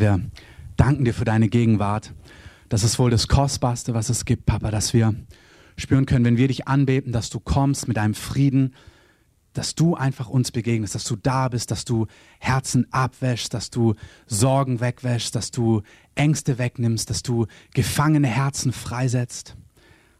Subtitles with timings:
[0.00, 0.30] Herr, wir
[0.76, 2.14] danken dir für deine Gegenwart.
[2.68, 5.14] Das ist wohl das Kostbarste, was es gibt, Papa, dass wir
[5.76, 8.74] spüren können, wenn wir dich anbeten, dass du kommst mit deinem Frieden,
[9.52, 12.06] dass du einfach uns begegnest, dass du da bist, dass du
[12.38, 13.94] Herzen abwäschst, dass du
[14.26, 15.82] Sorgen wegwäschst, dass du
[16.14, 19.56] Ängste wegnimmst, dass du gefangene Herzen freisetzt.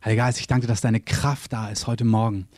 [0.04, 2.48] Heiliger Geist, ich danke dir, dass deine Kraft da ist heute Morgen,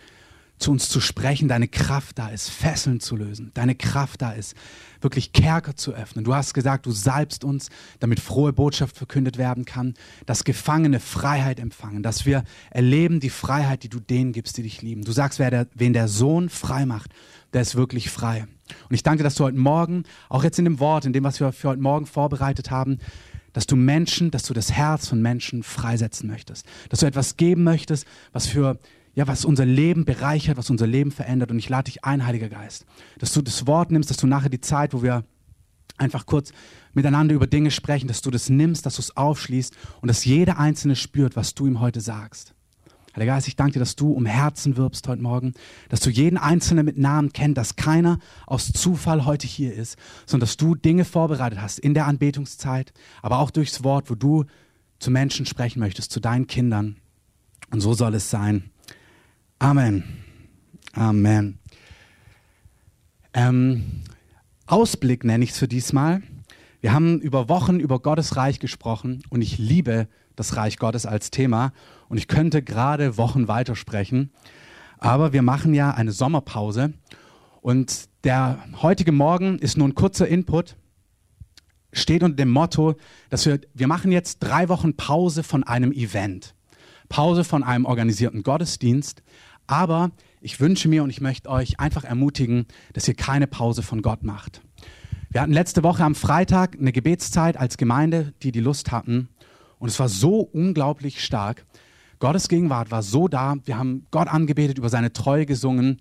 [0.63, 4.55] zu uns zu sprechen, deine Kraft da ist, Fesseln zu lösen, deine Kraft da ist,
[5.01, 6.25] wirklich Kerker zu öffnen.
[6.25, 7.69] Du hast gesagt, du salbst uns,
[7.99, 9.95] damit frohe Botschaft verkündet werden kann,
[10.25, 14.81] dass Gefangene Freiheit empfangen, dass wir erleben die Freiheit, die du denen gibst, die dich
[14.81, 15.03] lieben.
[15.03, 17.11] Du sagst, wer der, wen der Sohn frei macht,
[17.53, 18.47] der ist wirklich frei.
[18.89, 21.41] Und ich danke dass du heute Morgen, auch jetzt in dem Wort, in dem, was
[21.41, 22.99] wir für heute Morgen vorbereitet haben,
[23.53, 27.65] dass du Menschen, dass du das Herz von Menschen freisetzen möchtest, dass du etwas geben
[27.65, 28.79] möchtest, was für
[29.15, 31.51] ja, was unser Leben bereichert, was unser Leben verändert.
[31.51, 32.87] Und ich lade dich ein, Heiliger Geist,
[33.19, 35.25] dass du das Wort nimmst, dass du nachher die Zeit, wo wir
[35.99, 36.53] einfach kurz
[36.95, 40.59] miteinander über Dinge sprechen, dass du das nimmst, dass du es aufschließt und dass jeder
[40.59, 42.55] Einzelne spürt, was du ihm heute sagst.
[43.15, 45.53] Heiliger Geist, ich danke dir, dass du um Herzen wirbst heute Morgen,
[45.91, 50.47] dass du jeden Einzelnen mit Namen kennst, dass keiner aus Zufall heute hier ist, sondern
[50.47, 54.47] dass du Dinge vorbereitet hast in der Anbetungszeit, aber auch durchs Wort, wo du
[54.99, 56.97] zu Menschen sprechen möchtest, zu deinen Kindern.
[57.71, 58.72] Und so soll es sein.
[59.63, 60.03] Amen.
[60.93, 61.61] Amen.
[63.33, 64.03] Ähm,
[64.67, 66.21] Ausblick nenne ich es für diesmal.
[66.81, 71.31] Wir haben über Wochen über Gottes Reich gesprochen und ich liebe das Reich Gottes als
[71.31, 71.73] Thema
[72.09, 74.33] und ich könnte gerade Wochen weitersprechen.
[74.99, 76.95] Aber wir machen ja eine Sommerpause
[77.61, 80.75] und der heutige Morgen ist nur ein kurzer Input,
[81.93, 82.97] steht unter dem Motto,
[83.31, 86.57] dass wir, wir machen jetzt drei Wochen Pause von einem Event.
[87.13, 89.23] Pause von einem organisierten Gottesdienst,
[89.67, 90.11] aber
[90.41, 94.23] ich wünsche mir und ich möchte euch einfach ermutigen, dass ihr keine Pause von Gott
[94.23, 94.61] macht.
[95.31, 99.29] Wir hatten letzte Woche am Freitag eine Gebetszeit als Gemeinde, die die Lust hatten.
[99.79, 101.65] Und es war so unglaublich stark.
[102.19, 103.57] Gottes Gegenwart war so da.
[103.65, 105.99] Wir haben Gott angebetet, über seine Treue gesungen.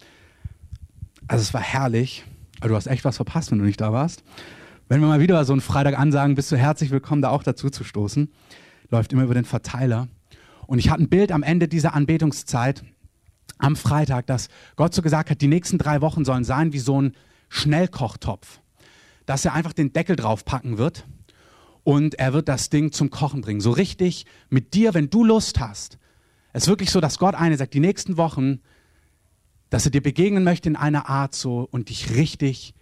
[1.28, 2.26] Also es war herrlich.
[2.60, 4.24] Aber du hast echt was verpasst, wenn du nicht da warst.
[4.90, 7.70] Wenn wir mal wieder so einen Freitag ansagen, bist du herzlich willkommen, da auch dazu
[7.70, 8.30] zu stoßen.
[8.90, 10.10] Läuft immer über den Verteiler.
[10.68, 12.84] Und ich hatte ein Bild am Ende dieser Anbetungszeit
[13.62, 17.02] am Freitag, dass Gott so gesagt hat, die nächsten drei Wochen sollen sein wie so
[17.02, 17.14] ein
[17.50, 18.60] Schnellkochtopf,
[19.26, 21.06] dass er einfach den Deckel draufpacken wird
[21.84, 23.62] und er wird das Ding zum Kochen bringen.
[23.62, 25.98] So richtig mit dir, wenn du Lust hast.
[26.54, 28.60] Es ist wirklich so, dass Gott eine sagt, die nächsten Wochen,
[29.70, 32.74] dass er dir begegnen möchte in einer Art so und dich richtig,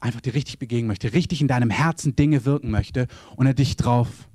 [0.00, 3.76] einfach dir richtig begegnen möchte, richtig in deinem Herzen Dinge wirken möchte und er dich
[3.76, 4.25] drauf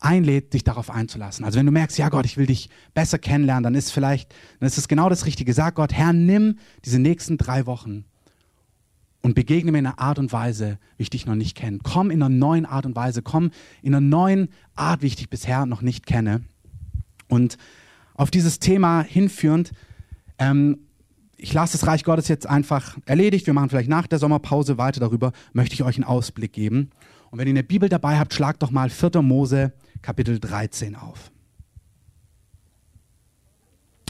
[0.00, 1.44] einlädt, dich darauf einzulassen.
[1.44, 4.66] Also wenn du merkst, ja Gott, ich will dich besser kennenlernen, dann ist vielleicht, dann
[4.66, 5.52] ist es genau das Richtige.
[5.52, 8.04] Sag Gott, Herr, nimm diese nächsten drei Wochen
[9.22, 11.78] und begegne mir in einer Art und Weise, wie ich dich noch nicht kenne.
[11.82, 13.50] Komm in einer neuen Art und Weise, komm
[13.82, 16.42] in einer neuen Art, wie ich dich bisher noch nicht kenne.
[17.28, 17.58] Und
[18.14, 19.72] auf dieses Thema hinführend,
[20.38, 20.78] ähm,
[21.36, 23.46] ich lasse das Reich Gottes jetzt einfach erledigt.
[23.46, 26.90] Wir machen vielleicht nach der Sommerpause weiter darüber, möchte ich euch einen Ausblick geben.
[27.30, 29.22] Und wenn ihr eine Bibel dabei habt, schlagt doch mal 4.
[29.22, 29.72] Mose
[30.02, 31.30] Kapitel 13 auf.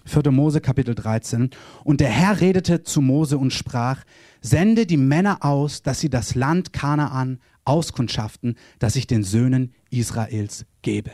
[0.06, 0.30] 4.
[0.30, 1.50] Mose Kapitel 13.
[1.84, 4.04] Und der Herr redete zu Mose und sprach,
[4.40, 10.64] sende die Männer aus, dass sie das Land Kanaan auskundschaften, das ich den Söhnen Israels
[10.82, 11.12] gebe.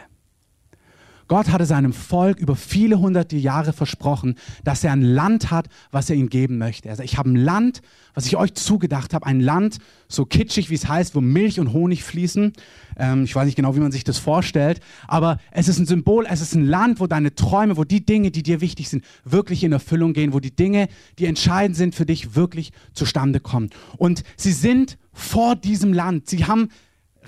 [1.28, 6.08] Gott hatte seinem Volk über viele hunderte Jahre versprochen, dass er ein Land hat, was
[6.08, 6.88] er ihnen geben möchte.
[6.88, 7.82] Also ich habe ein Land,
[8.14, 9.78] was ich euch zugedacht habe, ein Land,
[10.08, 12.52] so kitschig wie es heißt, wo Milch und Honig fließen.
[12.98, 16.26] Ähm, ich weiß nicht genau, wie man sich das vorstellt, aber es ist ein Symbol,
[16.28, 19.64] es ist ein Land, wo deine Träume, wo die Dinge, die dir wichtig sind, wirklich
[19.64, 20.88] in Erfüllung gehen, wo die Dinge,
[21.18, 23.70] die entscheidend sind für dich, wirklich zustande kommen.
[23.96, 26.28] Und sie sind vor diesem Land.
[26.28, 26.68] Sie haben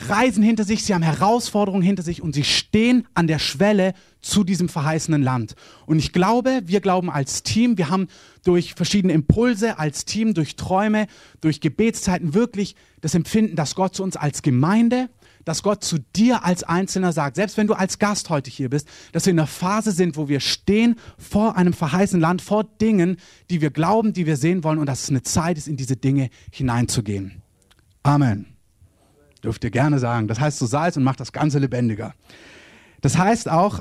[0.09, 4.45] Reisen hinter sich, sie haben Herausforderungen hinter sich und sie stehen an der Schwelle zu
[4.45, 5.55] diesem verheißenen Land.
[5.87, 8.09] Und ich glaube, wir glauben als Team, wir haben
[8.45, 11.07] durch verschiedene Impulse als Team, durch Träume,
[11.41, 15.09] durch Gebetszeiten wirklich das Empfinden, dass Gott zu uns als Gemeinde,
[15.45, 18.87] dass Gott zu dir als Einzelner sagt, selbst wenn du als Gast heute hier bist,
[19.13, 23.17] dass wir in einer Phase sind, wo wir stehen vor einem verheißenen Land, vor Dingen,
[23.49, 25.97] die wir glauben, die wir sehen wollen und dass es eine Zeit ist, in diese
[25.97, 27.43] Dinge hineinzugehen.
[28.03, 28.58] Amen.
[29.41, 30.29] Dürft ihr gerne sagen.
[30.29, 32.15] Das heißt so Salz und macht das Ganze lebendiger.
[33.01, 33.81] Das heißt auch,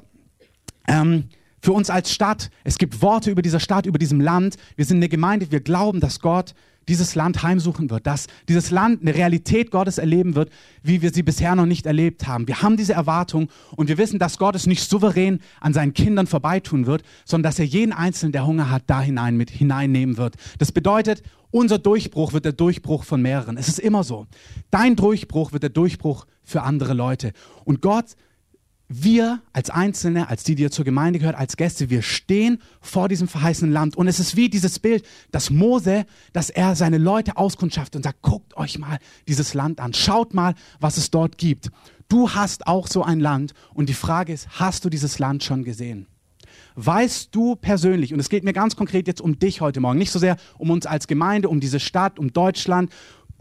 [0.88, 1.30] ähm,
[1.62, 4.56] für uns als Stadt, es gibt Worte über dieser Stadt, über diesem Land.
[4.76, 6.54] Wir sind eine Gemeinde, wir glauben, dass Gott
[6.88, 10.50] dieses Land heimsuchen wird, dass dieses Land eine Realität Gottes erleben wird,
[10.84, 12.48] wie wir sie bisher noch nicht erlebt haben.
[12.48, 16.28] Wir haben diese Erwartung und wir wissen, dass Gott es nicht souverän an seinen Kindern
[16.28, 20.36] vorbeitun wird, sondern dass er jeden Einzelnen, der Hunger hat, da hinein mit hineinnehmen wird.
[20.58, 23.58] Das bedeutet, unser Durchbruch wird der Durchbruch von mehreren.
[23.58, 24.28] Es ist immer so.
[24.70, 27.32] Dein Durchbruch wird der Durchbruch für andere Leute.
[27.64, 28.16] Und Gott
[28.90, 33.28] wir als Einzelne, als die, die zur Gemeinde gehört, als Gäste, wir stehen vor diesem
[33.28, 33.98] verheißenen Land.
[33.98, 38.22] Und es ist wie dieses Bild, dass Mose, dass er seine Leute auskundschaftet und sagt,
[38.22, 41.70] guckt euch mal dieses Land an, schaut mal, was es dort gibt.
[42.08, 45.66] Du hast auch so ein Land und die Frage ist, hast du dieses Land schon
[45.66, 46.08] gesehen?
[46.76, 50.12] Weißt du persönlich, und es geht mir ganz konkret jetzt um dich heute Morgen, nicht
[50.12, 52.92] so sehr um uns als Gemeinde, um diese Stadt, um Deutschland,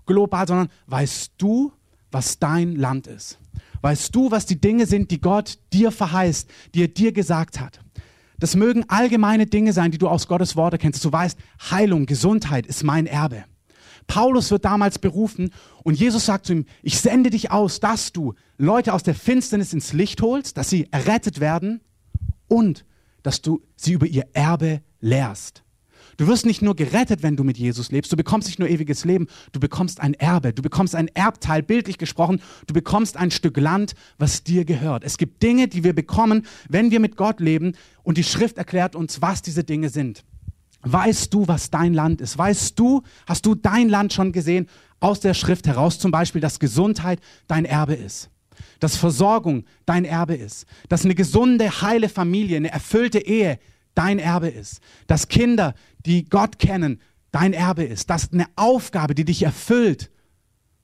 [0.06, 1.72] global, sondern weißt du,
[2.10, 3.38] was dein Land ist?
[3.82, 7.80] Weißt du, was die Dinge sind, die Gott dir verheißt, die er dir gesagt hat?
[8.38, 11.04] Das mögen allgemeine Dinge sein, die du aus Gottes Worte kennst.
[11.04, 11.38] Du weißt,
[11.70, 13.44] Heilung, Gesundheit ist mein Erbe.
[14.06, 15.50] Paulus wird damals berufen
[15.82, 19.72] und Jesus sagt zu ihm, ich sende dich aus, dass du Leute aus der Finsternis
[19.72, 21.80] ins Licht holst, dass sie errettet werden
[22.48, 22.84] und
[23.22, 25.64] dass du sie über ihr Erbe lehrst.
[26.16, 29.04] Du wirst nicht nur gerettet, wenn du mit Jesus lebst, du bekommst nicht nur ewiges
[29.04, 33.58] Leben, du bekommst ein Erbe, du bekommst ein Erbteil, bildlich gesprochen, du bekommst ein Stück
[33.58, 35.04] Land, was dir gehört.
[35.04, 38.96] Es gibt Dinge, die wir bekommen, wenn wir mit Gott leben und die Schrift erklärt
[38.96, 40.24] uns, was diese Dinge sind.
[40.82, 42.38] Weißt du, was dein Land ist?
[42.38, 44.68] Weißt du, hast du dein Land schon gesehen
[45.00, 48.30] aus der Schrift heraus, zum Beispiel, dass Gesundheit dein Erbe ist?
[48.80, 53.58] dass Versorgung dein Erbe ist, dass eine gesunde, heile Familie, eine erfüllte Ehe
[53.96, 57.00] dein Erbe ist, dass Kinder, die Gott kennen,
[57.32, 60.10] dein Erbe ist, dass eine Aufgabe, die dich erfüllt,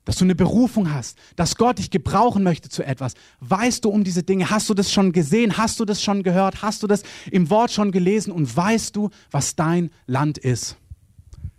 [0.04, 3.14] dass du eine Berufung hast, dass Gott dich gebrauchen möchte zu etwas.
[3.38, 4.50] Weißt du um diese Dinge?
[4.50, 5.56] Hast du das schon gesehen?
[5.56, 6.62] Hast du das schon gehört?
[6.62, 8.32] Hast du das im Wort schon gelesen?
[8.32, 10.76] Und weißt du, was dein Land ist?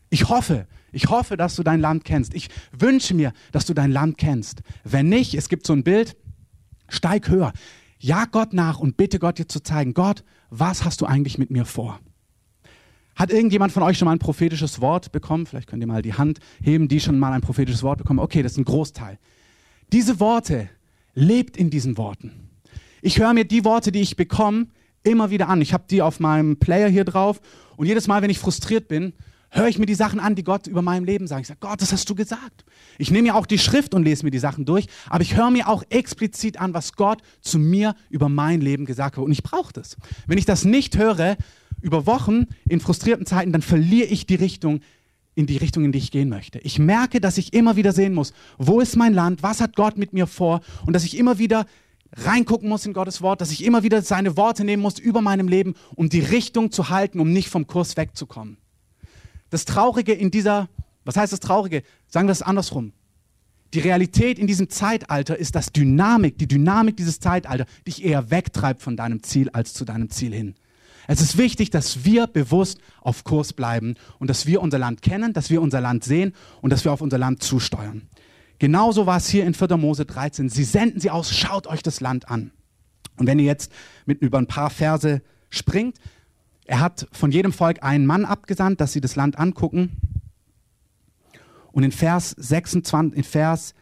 [0.09, 2.33] Ich hoffe, ich hoffe, dass du dein Land kennst.
[2.33, 4.61] Ich wünsche mir, dass du dein Land kennst.
[4.83, 6.17] Wenn nicht, es gibt so ein Bild,
[6.89, 7.53] steig höher.
[7.97, 10.25] Jag Gott nach und bitte Gott dir zu zeigen, Gott,
[10.59, 11.99] was hast du eigentlich mit mir vor?
[13.15, 15.45] Hat irgendjemand von euch schon mal ein prophetisches Wort bekommen?
[15.45, 18.19] Vielleicht könnt ihr mal die Hand heben, die schon mal ein prophetisches Wort bekommen.
[18.19, 19.19] Okay, das ist ein Großteil.
[19.91, 20.69] Diese Worte,
[21.15, 22.49] lebt in diesen Worten.
[23.01, 24.67] Ich höre mir die Worte, die ich bekomme,
[25.03, 25.61] immer wieder an.
[25.61, 27.41] Ich habe die auf meinem Player hier drauf
[27.75, 29.13] und jedes Mal, wenn ich frustriert bin,
[29.53, 31.41] höre ich mir die Sachen an, die Gott über meinem Leben sagt.
[31.41, 32.65] Ich sage, Gott, das hast du gesagt.
[32.97, 35.51] Ich nehme ja auch die Schrift und lese mir die Sachen durch, aber ich höre
[35.51, 39.23] mir auch explizit an, was Gott zu mir über mein Leben gesagt hat.
[39.23, 39.95] Und ich brauche das.
[40.27, 41.37] Wenn ich das nicht höre,
[41.81, 44.81] über Wochen in frustrierten Zeiten, dann verliere ich die Richtung
[45.35, 46.59] in die Richtung, in die ich gehen möchte.
[46.59, 49.97] Ich merke, dass ich immer wieder sehen muss, wo ist mein Land, was hat Gott
[49.97, 51.65] mit mir vor und dass ich immer wieder
[52.15, 55.47] reingucken muss in Gottes Wort, dass ich immer wieder seine Worte nehmen muss über meinem
[55.47, 58.57] Leben, um die Richtung zu halten, um nicht vom Kurs wegzukommen.
[59.53, 60.67] Das Traurige in dieser,
[61.05, 61.83] was heißt das Traurige?
[62.07, 62.91] Sagen wir es andersrum.
[63.75, 68.81] Die Realität in diesem Zeitalter ist, dass Dynamik, die Dynamik dieses Zeitalters dich eher wegtreibt
[68.81, 70.55] von deinem Ziel als zu deinem Ziel hin.
[71.07, 75.33] Es ist wichtig, dass wir bewusst auf Kurs bleiben und dass wir unser Land kennen,
[75.33, 76.33] dass wir unser Land sehen
[76.63, 78.09] und dass wir auf unser Land zusteuern.
[78.57, 79.77] Genauso war es hier in 4.
[79.77, 80.49] Mose 13.
[80.49, 82.49] Sie senden sie aus, schaut euch das Land an.
[83.17, 83.71] Und wenn ihr jetzt
[84.07, 85.21] mit über ein paar Verse
[85.51, 85.99] springt,
[86.65, 89.97] er hat von jedem Volk einen Mann abgesandt, dass sie das Land angucken.
[91.71, 93.73] Und in Vers 26, in Vers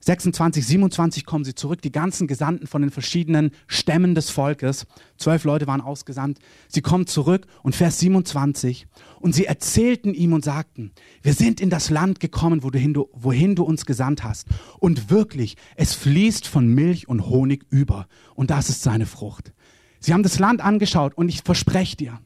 [0.00, 4.86] 26, 27 kommen sie zurück, die ganzen Gesandten von den verschiedenen Stämmen des Volkes.
[5.16, 6.38] Zwölf Leute waren ausgesandt.
[6.68, 8.86] Sie kommen zurück und Vers 27.
[9.18, 10.92] Und sie erzählten ihm und sagten,
[11.22, 14.46] wir sind in das Land gekommen, wohin du, wohin du uns gesandt hast.
[14.78, 18.06] Und wirklich, es fließt von Milch und Honig über.
[18.36, 19.52] Und das ist seine Frucht.
[19.98, 22.20] Sie haben das Land angeschaut und ich verspreche dir,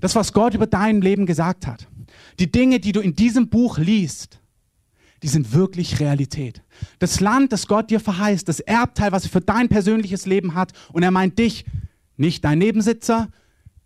[0.00, 1.88] das, was Gott über dein Leben gesagt hat,
[2.38, 4.40] die Dinge, die du in diesem Buch liest,
[5.22, 6.62] die sind wirklich Realität.
[6.98, 10.72] Das Land, das Gott dir verheißt, das Erbteil, was er für dein persönliches Leben hat,
[10.92, 11.64] und er meint dich,
[12.16, 13.28] nicht dein Nebensitzer,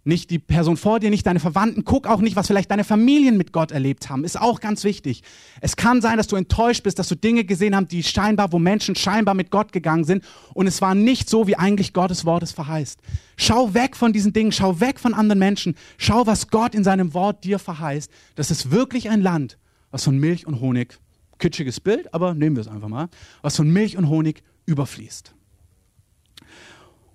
[0.04, 1.84] nicht die Person vor dir, nicht deine Verwandten.
[1.84, 4.24] Guck auch nicht, was vielleicht deine Familien mit Gott erlebt haben.
[4.24, 5.22] Ist auch ganz wichtig.
[5.60, 8.58] Es kann sein, dass du enttäuscht bist, dass du Dinge gesehen hast, die scheinbar, wo
[8.58, 10.22] Menschen scheinbar mit Gott gegangen sind.
[10.52, 13.00] Und es war nicht so, wie eigentlich Gottes Wort es verheißt.
[13.36, 14.52] Schau weg von diesen Dingen.
[14.52, 15.74] Schau weg von anderen Menschen.
[15.96, 18.10] Schau, was Gott in seinem Wort dir verheißt.
[18.34, 19.58] Das ist wirklich ein Land,
[19.90, 20.98] was von Milch und Honig,
[21.38, 23.08] kitschiges Bild, aber nehmen wir es einfach mal,
[23.42, 25.34] was von Milch und Honig überfließt.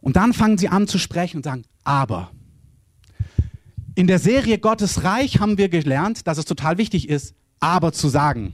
[0.02, 2.32] Und dann fangen sie an zu sprechen und sagen, aber
[4.00, 8.08] in der Serie Gottes Reich haben wir gelernt, dass es total wichtig ist, aber zu
[8.08, 8.54] sagen.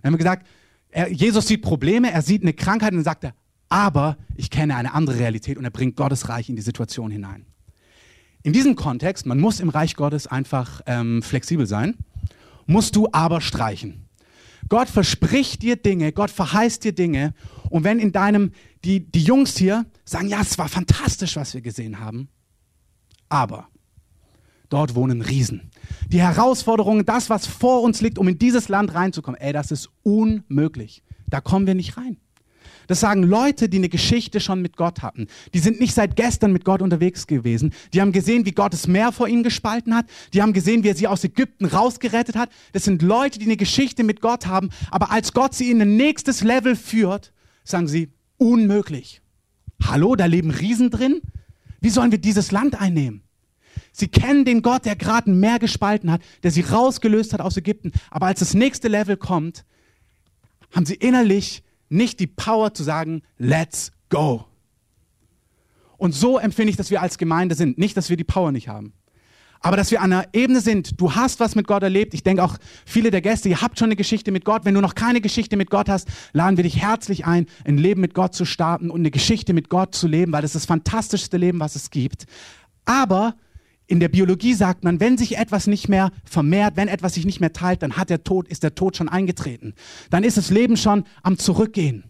[0.00, 0.46] Wir haben gesagt,
[0.88, 3.34] er, Jesus sieht Probleme, er sieht eine Krankheit und dann sagt er,
[3.68, 7.44] aber ich kenne eine andere Realität und er bringt Gottes Reich in die Situation hinein.
[8.42, 11.94] In diesem Kontext, man muss im Reich Gottes einfach ähm, flexibel sein.
[12.64, 14.06] musst du aber streichen.
[14.70, 17.34] Gott verspricht dir Dinge, Gott verheißt dir Dinge.
[17.68, 18.52] Und wenn in deinem,
[18.86, 22.30] die, die Jungs hier sagen, ja, es war fantastisch, was wir gesehen haben,
[23.28, 23.68] aber
[24.68, 25.70] dort wohnen Riesen.
[26.08, 29.90] Die Herausforderungen, das, was vor uns liegt, um in dieses Land reinzukommen, ey, das ist
[30.02, 31.02] unmöglich.
[31.26, 32.18] Da kommen wir nicht rein.
[32.88, 35.26] Das sagen Leute, die eine Geschichte schon mit Gott hatten.
[35.52, 37.74] Die sind nicht seit gestern mit Gott unterwegs gewesen.
[37.92, 40.06] Die haben gesehen, wie Gott das Meer vor ihnen gespalten hat.
[40.32, 42.48] Die haben gesehen, wie er sie aus Ägypten rausgerettet hat.
[42.72, 44.70] Das sind Leute, die eine Geschichte mit Gott haben.
[44.90, 48.08] Aber als Gott sie in ein nächstes Level führt, sagen sie,
[48.38, 49.20] unmöglich.
[49.84, 51.20] Hallo, da leben Riesen drin?
[51.80, 53.22] Wie sollen wir dieses Land einnehmen?
[53.92, 57.56] Sie kennen den Gott, der gerade ein Meer gespalten hat, der sie rausgelöst hat aus
[57.56, 57.92] Ägypten.
[58.10, 59.64] Aber als das nächste Level kommt,
[60.74, 64.44] haben sie innerlich nicht die Power zu sagen, let's go.
[65.96, 67.78] Und so empfinde ich, dass wir als Gemeinde sind.
[67.78, 68.92] Nicht, dass wir die Power nicht haben.
[69.60, 72.14] Aber dass wir an einer Ebene sind, du hast was mit Gott erlebt.
[72.14, 72.56] Ich denke auch
[72.86, 74.64] viele der Gäste, ihr habt schon eine Geschichte mit Gott.
[74.64, 78.00] Wenn du noch keine Geschichte mit Gott hast, laden wir dich herzlich ein, ein Leben
[78.00, 80.66] mit Gott zu starten und eine Geschichte mit Gott zu leben, weil das ist das
[80.66, 82.26] fantastischste Leben, was es gibt.
[82.84, 83.34] Aber
[83.88, 87.40] in der Biologie sagt man, wenn sich etwas nicht mehr vermehrt, wenn etwas sich nicht
[87.40, 89.74] mehr teilt, dann hat der Tod, ist der Tod schon eingetreten.
[90.10, 92.04] Dann ist das Leben schon am Zurückgehen.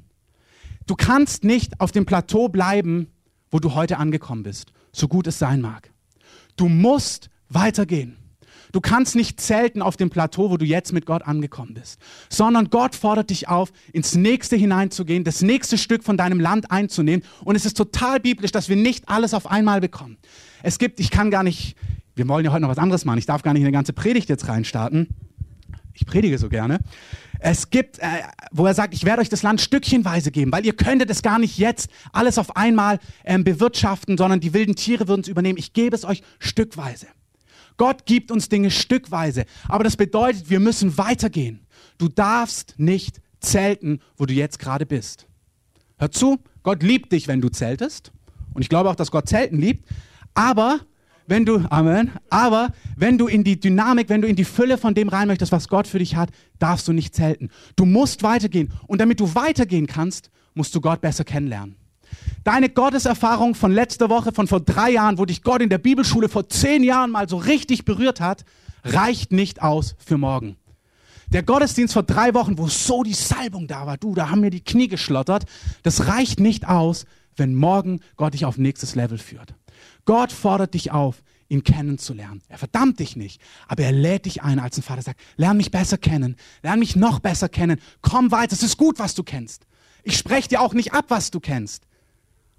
[0.87, 3.07] Du kannst nicht auf dem Plateau bleiben,
[3.51, 5.93] wo du heute angekommen bist, so gut es sein mag.
[6.57, 8.17] Du musst weitergehen.
[8.73, 12.71] Du kannst nicht zelten auf dem Plateau, wo du jetzt mit Gott angekommen bist, sondern
[12.71, 17.25] Gott fordert dich auf, ins nächste hineinzugehen, das nächste Stück von deinem Land einzunehmen.
[17.45, 20.19] Und es ist total biblisch, dass wir nicht alles auf einmal bekommen.
[20.63, 21.77] Es gibt, ich kann gar nicht,
[22.15, 24.29] wir wollen ja heute noch was anderes machen, ich darf gar nicht eine ganze Predigt
[24.29, 25.09] jetzt reinstarten.
[25.95, 26.79] Ich predige so gerne.
[27.41, 28.07] Es gibt, äh,
[28.53, 31.39] wo er sagt, ich werde euch das Land stückchenweise geben, weil ihr könntet es gar
[31.39, 35.59] nicht jetzt alles auf einmal ähm, bewirtschaften, sondern die wilden Tiere würden es übernehmen.
[35.59, 37.07] Ich gebe es euch stückweise.
[37.77, 39.45] Gott gibt uns Dinge stückweise.
[39.69, 41.67] Aber das bedeutet, wir müssen weitergehen.
[41.97, 45.27] Du darfst nicht zelten, wo du jetzt gerade bist.
[45.97, 48.13] Hör zu, Gott liebt dich, wenn du zeltest.
[48.53, 49.89] Und ich glaube auch, dass Gott Zelten liebt.
[50.35, 50.81] Aber
[51.27, 54.95] wenn du, Amen, aber wenn du in die Dynamik, wenn du in die Fülle von
[54.95, 57.51] dem rein möchtest, was Gott für dich hat, darfst du nicht zelten.
[57.77, 58.73] Du musst weitergehen.
[58.87, 61.77] Und damit du weitergehen kannst, musst du Gott besser kennenlernen.
[62.45, 66.31] Deine Gotteserfahrung von letzter Woche, von vor drei Jahren, wo dich Gott in der Bibelschule
[66.31, 68.45] vor zehn Jahren mal so richtig berührt hat,
[68.85, 70.57] reicht nicht aus für morgen.
[71.31, 74.51] Der Gottesdienst vor drei Wochen, wo so die Salbung da war, du, da haben mir
[74.51, 75.45] die Knie geschlottert,
[75.83, 77.05] das reicht nicht aus,
[77.37, 79.55] wenn morgen Gott dich auf nächstes Level führt.
[80.09, 82.41] Gott fordert dich auf, ihn kennenzulernen.
[82.49, 85.71] Er verdammt dich nicht, aber er lädt dich ein, als ein Vater sagt, lern mich
[85.71, 89.67] besser kennen, lern mich noch besser kennen, komm weiter, es ist gut, was du kennst.
[90.05, 91.87] Ich spreche dir auch nicht ab, was du kennst.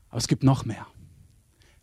[0.09, 0.85] Aber es gibt noch mehr.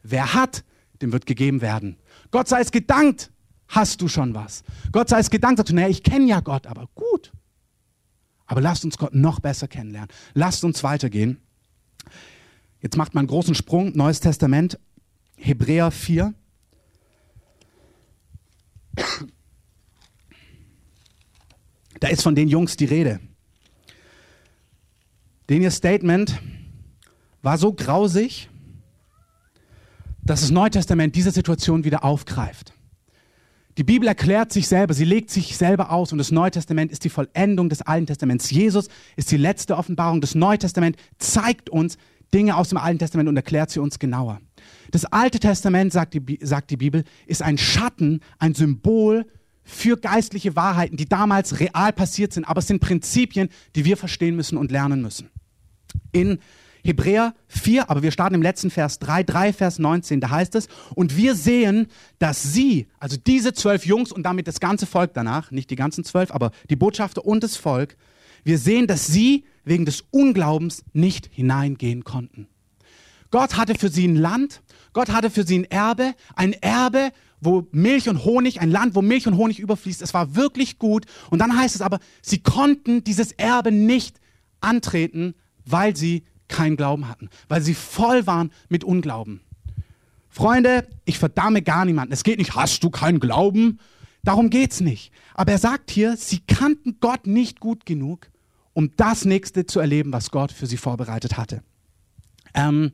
[0.05, 0.63] Wer hat,
[1.03, 1.97] dem wird gegeben werden.
[2.31, 3.33] Gott sei es gedankt,
[3.67, 4.63] hast du schon was.
[4.93, 7.33] Gott sei es gedankt, sagst du, naja, ich kenne ja Gott, aber gut.
[8.47, 10.11] Aber lasst uns Gott noch besser kennenlernen.
[10.33, 11.41] Lasst uns weitergehen.
[12.81, 14.79] Jetzt macht man einen großen Sprung, Neues Testament,
[15.37, 16.35] Hebräer 4.
[22.01, 23.21] Da ist von den Jungs die Rede.
[25.49, 26.41] Den ihr Statement
[27.43, 28.51] war so grausig,
[30.23, 32.73] dass das Neue Testament diese Situation wieder aufgreift.
[33.79, 37.05] Die Bibel erklärt sich selber, sie legt sich selber aus und das Neue Testament ist
[37.05, 38.51] die Vollendung des Alten Testaments.
[38.51, 40.21] Jesus ist die letzte Offenbarung.
[40.21, 41.99] Das Neue Testament zeigt uns
[42.33, 44.41] Dinge aus dem Alten Testament und erklärt sie uns genauer.
[44.91, 49.27] Das Alte Testament, sagt die, sagt die Bibel, ist ein Schatten, ein Symbol
[49.63, 54.37] für geistliche Wahrheiten, die damals real passiert sind, aber es sind Prinzipien, die wir verstehen
[54.37, 55.29] müssen und lernen müssen.
[56.13, 56.39] In
[56.85, 60.69] Hebräer 4, aber wir starten im letzten Vers 3, 3 Vers 19, da heißt es,
[60.95, 61.89] und wir sehen,
[62.21, 66.05] dass sie, also diese zwölf Jungs und damit das ganze Volk danach, nicht die ganzen
[66.05, 67.97] zwölf, aber die Botschafter und das Volk,
[68.45, 72.47] wir sehen, dass sie wegen des Unglaubens nicht hineingehen konnten.
[73.37, 74.63] Gott hatte für sie ein Land,
[74.95, 79.03] Gott hatte für sie ein Erbe, ein Erbe, wo Milch und Honig, ein Land, wo
[79.03, 80.01] Milch und Honig überfließt.
[80.01, 81.05] Es war wirklich gut.
[81.29, 84.21] Und dann heißt es aber, sie konnten dieses Erbe nicht
[84.63, 85.35] antreten,
[85.67, 89.43] weil sie keinen Glauben hatten, weil sie voll waren mit Unglauben.
[90.31, 92.15] Freunde, ich verdamme gar niemanden.
[92.15, 93.81] Es geht nicht, hast du keinen Glauben?
[94.25, 95.13] Darum geht es nicht.
[95.35, 98.31] Aber er sagt hier, sie kannten Gott nicht gut genug,
[98.73, 101.63] um das nächste zu erleben, was Gott für sie vorbereitet hatte.
[102.55, 102.93] Ähm,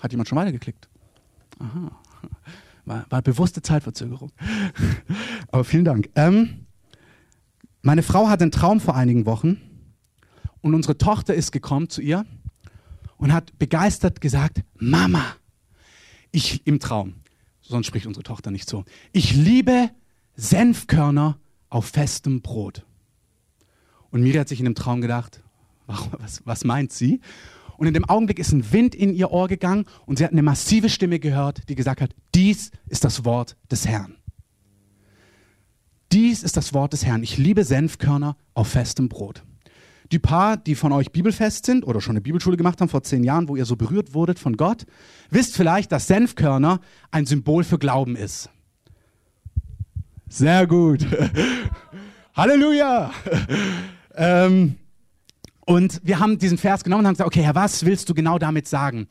[0.00, 0.88] hat jemand schon weitergeklickt?
[1.58, 1.90] Aha.
[2.84, 4.30] War, war bewusste Zeitverzögerung.
[5.50, 6.08] Aber vielen Dank.
[6.14, 6.66] Ähm,
[7.82, 9.60] meine Frau hatte einen Traum vor einigen Wochen
[10.60, 12.24] und unsere Tochter ist gekommen zu ihr
[13.16, 15.24] und hat begeistert gesagt, Mama,
[16.32, 17.14] ich im Traum,
[17.60, 19.90] sonst spricht unsere Tochter nicht so, ich liebe
[20.34, 21.38] Senfkörner
[21.68, 22.84] auf festem Brot.
[24.10, 25.42] Und Miri hat sich in dem Traum gedacht,
[25.86, 27.20] was, was meint sie?
[27.78, 30.42] Und in dem Augenblick ist ein Wind in ihr Ohr gegangen und sie hat eine
[30.42, 34.16] massive Stimme gehört, die gesagt hat, dies ist das Wort des Herrn.
[36.12, 37.22] Dies ist das Wort des Herrn.
[37.22, 39.42] Ich liebe Senfkörner auf festem Brot.
[40.12, 43.24] Die paar, die von euch bibelfest sind oder schon eine Bibelschule gemacht haben vor zehn
[43.24, 44.86] Jahren, wo ihr so berührt wurdet von Gott,
[45.30, 46.80] wisst vielleicht, dass Senfkörner
[47.10, 48.48] ein Symbol für Glauben ist.
[50.28, 51.04] Sehr gut.
[52.34, 53.10] Halleluja.
[54.14, 54.76] ähm,
[55.66, 58.38] und wir haben diesen Vers genommen und haben gesagt, okay, Herr, was willst du genau
[58.38, 59.08] damit sagen?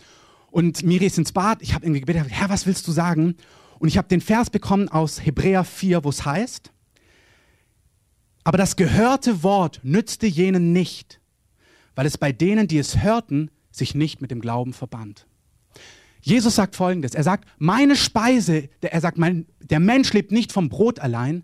[0.50, 3.36] Und Miri ist ins Bad, ich habe irgendwie gebetet, Herr, was willst du sagen?
[3.78, 6.72] Und ich habe den Vers bekommen aus Hebräer 4, wo es heißt,
[8.46, 11.20] aber das gehörte Wort nützte jenen nicht,
[11.96, 15.28] weil es bei denen, die es hörten, sich nicht mit dem Glauben verband.
[16.22, 20.70] Jesus sagt folgendes: Er sagt, meine Speise, er sagt, mein, der Mensch lebt nicht vom
[20.70, 21.44] Brot allein,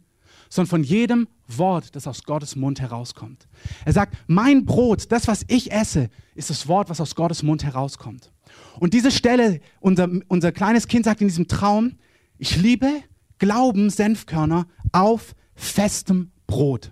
[0.52, 3.48] sondern von jedem Wort, das aus Gottes Mund herauskommt.
[3.86, 7.64] Er sagt, mein Brot, das, was ich esse, ist das Wort, was aus Gottes Mund
[7.64, 8.32] herauskommt.
[8.80, 11.94] Und diese Stelle, unser, unser kleines Kind sagt in diesem Traum,
[12.38, 13.02] ich liebe
[13.40, 16.92] Glauben, Senfkörner auf festem Brot.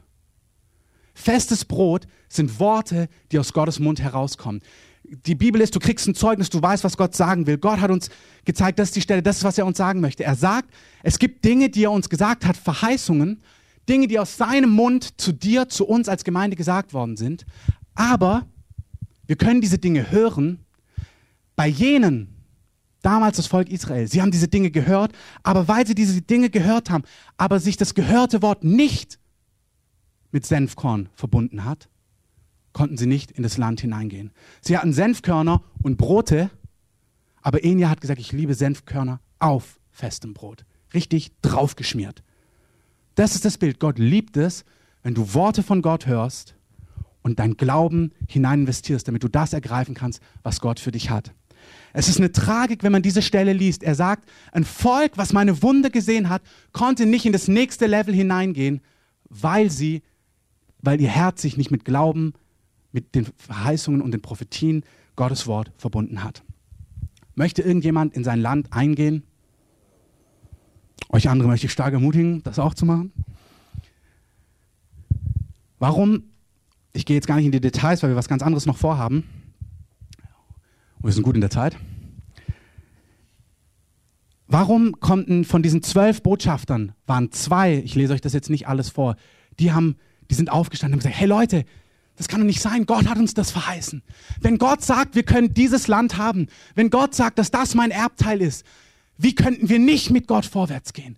[1.14, 4.62] Festes Brot sind Worte, die aus Gottes Mund herauskommen.
[5.26, 7.58] Die Bibel ist, du kriegst ein Zeugnis, du weißt, was Gott sagen will.
[7.58, 8.10] Gott hat uns
[8.46, 10.24] gezeigt, das ist die Stelle, das ist, was er uns sagen möchte.
[10.24, 10.70] Er sagt,
[11.04, 13.42] es gibt Dinge, die er uns gesagt hat, Verheißungen,
[13.88, 17.46] Dinge, die aus seinem Mund zu dir, zu uns als Gemeinde gesagt worden sind.
[17.96, 18.46] Aber
[19.26, 20.66] wir können diese Dinge hören
[21.56, 22.40] bei jenen,
[23.02, 24.08] damals das Volk Israel.
[24.08, 25.14] Sie haben diese Dinge gehört,
[25.44, 27.04] aber weil sie diese Dinge gehört haben,
[27.38, 29.20] aber sich das gehörte Wort nicht
[30.32, 31.90] mit Senfkorn verbunden hat,
[32.74, 34.32] konnten sie nicht in das Land hineingehen.
[34.62, 36.50] Sie hatten Senfkörner und Brote,
[37.42, 40.66] aber Enya hat gesagt, ich liebe Senfkörner auf festem Brot.
[40.94, 42.24] Richtig draufgeschmiert.
[43.16, 43.80] Das ist das Bild.
[43.80, 44.66] Gott liebt es,
[45.04, 46.56] wenn du Worte von Gott hörst
[47.22, 51.34] und dein Glauben hinein investierst, damit du das ergreifen kannst, was Gott für dich hat.
[51.92, 53.84] Es ist eine Tragik, wenn man diese Stelle liest.
[53.84, 58.14] Er sagt, ein Volk, was meine Wunde gesehen hat, konnte nicht in das nächste Level
[58.14, 58.82] hineingehen,
[59.30, 60.02] weil sie
[60.82, 62.34] weil ihr Herz sich nicht mit Glauben,
[62.92, 64.84] mit den Verheißungen und den Prophetien
[65.16, 66.44] Gottes Wort verbunden hat.
[67.36, 69.24] Möchte irgendjemand in sein Land eingehen?
[71.10, 73.12] Euch andere möchte ich stark ermutigen, das auch zu machen.
[75.78, 76.24] Warum?
[76.94, 79.24] Ich gehe jetzt gar nicht in die Details, weil wir was ganz anderes noch vorhaben.
[81.02, 81.78] Wir sind gut in der Zeit.
[84.48, 88.90] Warum konnten von diesen zwölf Botschaftern, waren zwei, ich lese euch das jetzt nicht alles
[88.90, 89.16] vor,
[89.60, 89.96] die haben
[90.30, 91.66] die sind aufgestanden und haben gesagt, hey Leute,
[92.20, 92.86] das kann doch nicht sein.
[92.86, 94.04] Gott hat uns das verheißen.
[94.42, 98.42] Wenn Gott sagt, wir können dieses Land haben, wenn Gott sagt, dass das mein Erbteil
[98.42, 98.66] ist,
[99.18, 101.16] wie könnten wir nicht mit Gott vorwärts gehen?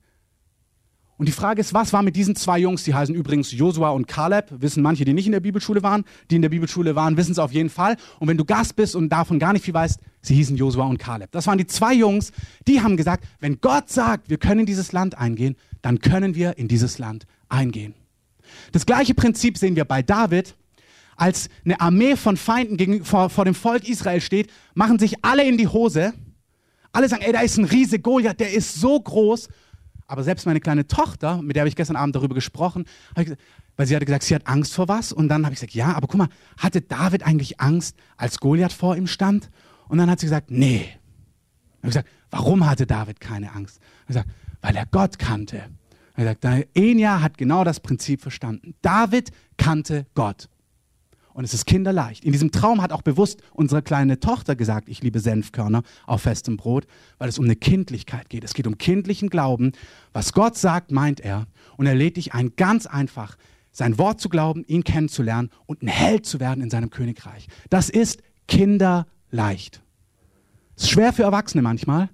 [1.17, 4.07] Und die Frage ist, was war mit diesen zwei Jungs, die heißen übrigens Josua und
[4.07, 7.31] Kaleb, wissen manche, die nicht in der Bibelschule waren, die in der Bibelschule waren, wissen
[7.31, 7.97] es auf jeden Fall.
[8.19, 10.99] Und wenn du Gast bist und davon gar nicht viel weißt, sie hießen Josua und
[10.99, 11.31] Kaleb.
[11.31, 12.31] Das waren die zwei Jungs,
[12.67, 16.59] die haben gesagt, wenn Gott sagt, wir können in dieses Land eingehen, dann können wir
[16.59, 17.95] in dieses Land eingehen.
[18.71, 20.55] Das gleiche Prinzip sehen wir bei David.
[21.15, 25.43] Als eine Armee von Feinden gegen, vor, vor dem Volk Israel steht, machen sich alle
[25.43, 26.13] in die Hose.
[26.91, 29.47] Alle sagen, ey, da ist ein Riese Goliath, der ist so groß.
[30.07, 33.39] Aber selbst meine kleine Tochter, mit der habe ich gestern Abend darüber gesprochen, gesagt,
[33.77, 35.13] weil sie hatte gesagt, sie hat Angst vor was.
[35.13, 38.73] Und dann habe ich gesagt, ja, aber guck mal, hatte David eigentlich Angst, als Goliath
[38.73, 39.49] vor ihm stand?
[39.87, 40.89] Und dann hat sie gesagt, nee.
[41.77, 43.79] Ich gesagt, warum hatte David keine Angst?
[44.01, 44.29] Ich gesagt,
[44.61, 45.63] weil er Gott kannte.
[46.15, 46.45] Er sagt,
[46.75, 48.75] Enya hat genau das Prinzip verstanden.
[48.81, 50.49] David kannte Gott.
[51.41, 52.23] Und es ist kinderleicht.
[52.23, 56.55] In diesem Traum hat auch bewusst unsere kleine Tochter gesagt, ich liebe Senfkörner auf festem
[56.55, 56.85] Brot,
[57.17, 58.43] weil es um eine Kindlichkeit geht.
[58.43, 59.71] Es geht um kindlichen Glauben.
[60.13, 61.47] Was Gott sagt, meint er.
[61.77, 63.37] Und er lädt dich ein, ganz einfach
[63.71, 67.47] sein Wort zu glauben, ihn kennenzulernen und ein Held zu werden in seinem Königreich.
[67.71, 69.81] Das ist kinderleicht.
[70.75, 72.11] Es ist schwer für Erwachsene manchmal,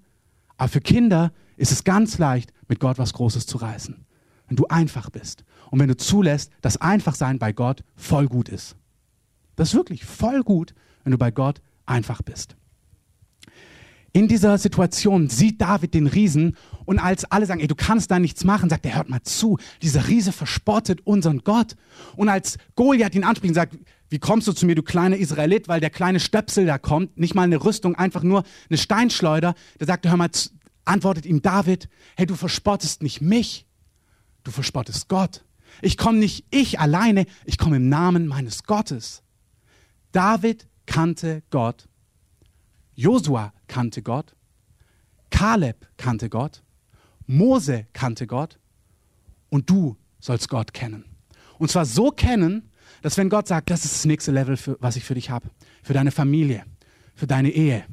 [0.55, 4.05] aber für Kinder ist es ganz leicht, mit Gott was Großes zu reißen.
[4.47, 8.77] Wenn du einfach bist und wenn du zulässt, dass Einfachsein bei Gott voll gut ist.
[9.57, 12.55] Das ist wirklich voll gut, wenn du bei Gott einfach bist.
[14.13, 18.17] In dieser Situation sieht David den Riesen und als alle sagen, ey, du kannst da
[18.17, 21.75] nichts machen, sagt er, hört mal zu, dieser Riese verspottet unseren Gott.
[22.15, 23.77] Und als Goliath ihn anspricht und sagt,
[24.09, 27.35] wie kommst du zu mir, du kleiner Israelit, weil der kleine Stöpsel da kommt, nicht
[27.35, 30.31] mal eine Rüstung, einfach nur eine Steinschleuder, da sagt er, hör mal,
[30.85, 33.65] antwortet ihm David, hey, du verspottest nicht mich,
[34.43, 35.43] du verspottest Gott.
[35.81, 39.21] Ich komme nicht ich alleine, ich komme im Namen meines Gottes.
[40.17, 41.87] David kannte Gott,
[42.95, 44.35] Josua kannte Gott,
[45.29, 46.63] Kaleb kannte Gott,
[47.27, 48.57] Mose kannte Gott.
[49.49, 51.05] Und du sollst Gott kennen.
[51.59, 52.71] Und zwar so kennen,
[53.03, 55.51] dass wenn Gott sagt, das ist das nächste Level, für, was ich für dich habe,
[55.83, 56.65] für deine Familie,
[57.13, 57.85] für deine Ehe,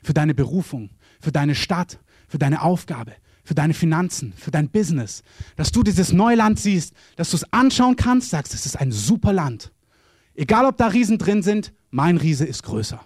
[0.00, 5.24] für deine Berufung, für deine Stadt, für deine Aufgabe, für deine Finanzen, für dein Business,
[5.56, 9.32] dass du dieses Neuland siehst, dass du es anschauen kannst, sagst, es ist ein super
[9.32, 9.72] Land.
[10.34, 13.00] Egal ob da Riesen drin sind, mein Riese ist größer.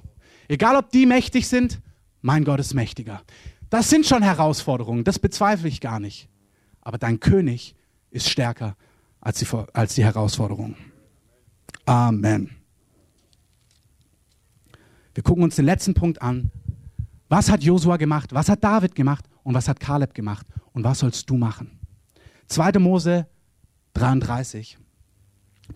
[0.49, 1.81] Egal ob die mächtig sind,
[2.23, 3.23] mein Gott ist mächtiger.
[3.71, 6.29] Das sind schon Herausforderungen, das bezweifle ich gar nicht.
[6.81, 7.75] Aber dein König
[8.11, 8.77] ist stärker
[9.21, 10.77] als die, als die Herausforderungen.
[11.85, 12.57] Amen.
[15.15, 16.51] Wir gucken uns den letzten Punkt an.
[17.29, 18.33] Was hat Josua gemacht?
[18.33, 19.27] Was hat David gemacht?
[19.43, 20.47] Und was hat Kaleb gemacht?
[20.73, 21.79] Und was sollst du machen?
[22.47, 22.79] 2.
[22.79, 23.27] Mose
[23.95, 24.79] 33.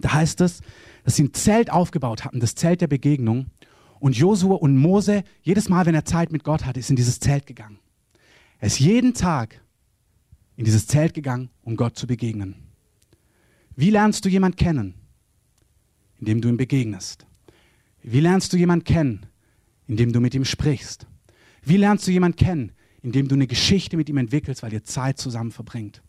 [0.01, 0.61] Da heißt es,
[1.05, 3.47] dass sie ein Zelt aufgebaut hatten, das Zelt der Begegnung.
[3.99, 7.21] Und Josua und Mose, jedes Mal, wenn er Zeit mit Gott hatte, ist in dieses
[7.21, 7.79] Zelt gegangen.
[8.59, 9.61] Er ist jeden Tag
[10.57, 12.55] in dieses Zelt gegangen, um Gott zu begegnen.
[13.75, 14.95] Wie lernst du jemanden kennen?
[16.19, 17.27] Indem du ihm begegnest.
[18.03, 19.27] Wie lernst du jemanden kennen?
[19.87, 21.07] Indem du mit ihm sprichst.
[21.65, 22.73] Wie lernst du jemanden kennen?
[23.03, 26.03] Indem du eine Geschichte mit ihm entwickelst, weil ihr Zeit zusammen verbringt.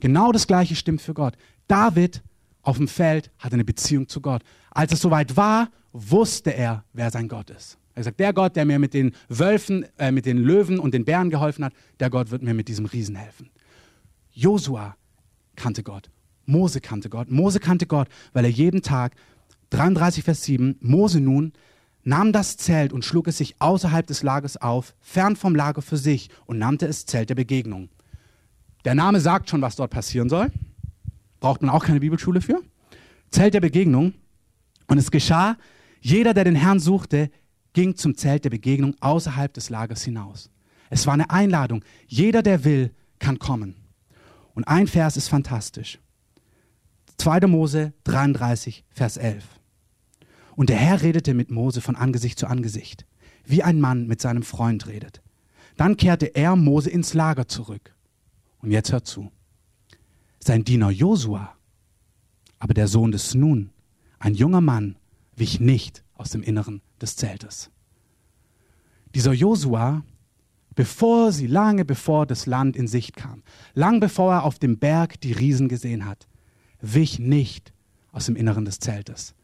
[0.00, 1.36] Genau das Gleiche stimmt für Gott.
[1.68, 2.22] David
[2.70, 4.42] auf dem Feld hatte eine Beziehung zu Gott.
[4.70, 7.78] Als es soweit war, wusste er, wer sein Gott ist.
[7.96, 11.04] Er sagt, der Gott, der mir mit den Wölfen, äh, mit den Löwen und den
[11.04, 13.50] Bären geholfen hat, der Gott wird mir mit diesem Riesen helfen.
[14.30, 14.96] Josua
[15.56, 16.10] kannte Gott.
[16.46, 17.28] Mose kannte Gott.
[17.28, 19.16] Mose kannte Gott, weil er jeden Tag,
[19.70, 21.52] 33 Vers 7, Mose nun
[22.04, 25.96] nahm das Zelt und schlug es sich außerhalb des Lagers auf, fern vom Lager für
[25.96, 27.88] sich und nannte es Zelt der Begegnung.
[28.84, 30.52] Der Name sagt schon, was dort passieren soll.
[31.40, 32.62] Braucht man auch keine Bibelschule für.
[33.30, 34.14] Zelt der Begegnung.
[34.86, 35.56] Und es geschah,
[36.00, 37.30] jeder, der den Herrn suchte,
[37.72, 40.50] ging zum Zelt der Begegnung außerhalb des Lagers hinaus.
[40.90, 41.84] Es war eine Einladung.
[42.06, 43.76] Jeder, der will, kann kommen.
[44.54, 45.98] Und ein Vers ist fantastisch.
[47.18, 47.46] 2.
[47.46, 49.44] Mose 33, Vers 11.
[50.56, 53.06] Und der Herr redete mit Mose von Angesicht zu Angesicht,
[53.44, 55.22] wie ein Mann mit seinem Freund redet.
[55.76, 57.94] Dann kehrte er Mose ins Lager zurück.
[58.58, 59.30] Und jetzt hört zu.
[60.42, 61.54] Sein Diener Josua,
[62.58, 63.70] aber der Sohn des Nun,
[64.18, 64.96] ein junger Mann,
[65.36, 67.70] wich nicht aus dem Inneren des Zeltes.
[69.14, 70.02] Dieser Josua,
[70.74, 73.42] bevor sie, lange bevor das Land in Sicht kam,
[73.74, 76.26] lang bevor er auf dem Berg die Riesen gesehen hat,
[76.80, 77.72] wich nicht
[78.12, 79.34] aus dem Inneren des Zeltes.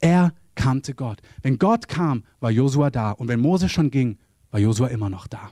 [0.00, 1.20] Er kannte Gott.
[1.42, 3.12] Wenn Gott kam, war Josua da.
[3.12, 4.18] Und wenn Mose schon ging,
[4.50, 5.50] war Josua immer noch da.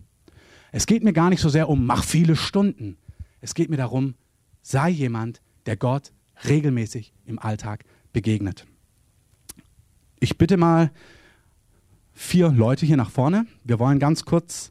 [0.72, 2.96] Es geht mir gar nicht so sehr um, mach viele Stunden.
[3.40, 4.14] Es geht mir darum,
[4.62, 6.12] sei jemand, der Gott
[6.48, 8.66] regelmäßig im Alltag begegnet.
[10.20, 10.90] Ich bitte mal
[12.14, 13.46] vier Leute hier nach vorne.
[13.64, 14.70] Wir wollen ganz kurz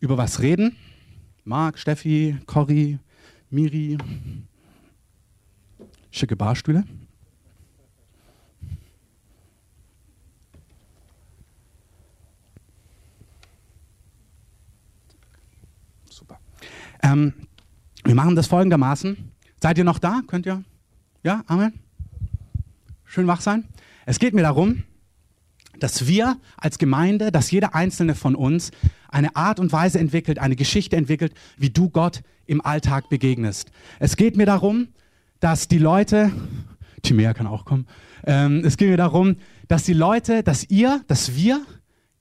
[0.00, 0.76] über was reden.
[1.44, 2.98] Marc, Steffi, Corrie,
[3.50, 3.98] Miri.
[6.10, 6.84] Schicke Barstühle.
[16.10, 16.40] Super.
[17.02, 17.45] Ähm,
[18.06, 19.16] wir machen das folgendermaßen.
[19.60, 20.22] Seid ihr noch da?
[20.26, 20.62] Könnt ihr?
[21.24, 21.72] Ja, Amen.
[23.04, 23.64] Schön wach sein.
[24.04, 24.84] Es geht mir darum,
[25.80, 28.70] dass wir als Gemeinde, dass jeder einzelne von uns
[29.08, 33.70] eine Art und Weise entwickelt, eine Geschichte entwickelt, wie du Gott im Alltag begegnest.
[33.98, 34.88] Es geht mir darum,
[35.40, 36.30] dass die Leute,
[37.02, 37.86] Timea kann auch kommen,
[38.24, 39.36] ähm, es geht mir darum,
[39.68, 41.64] dass die Leute, dass ihr, dass wir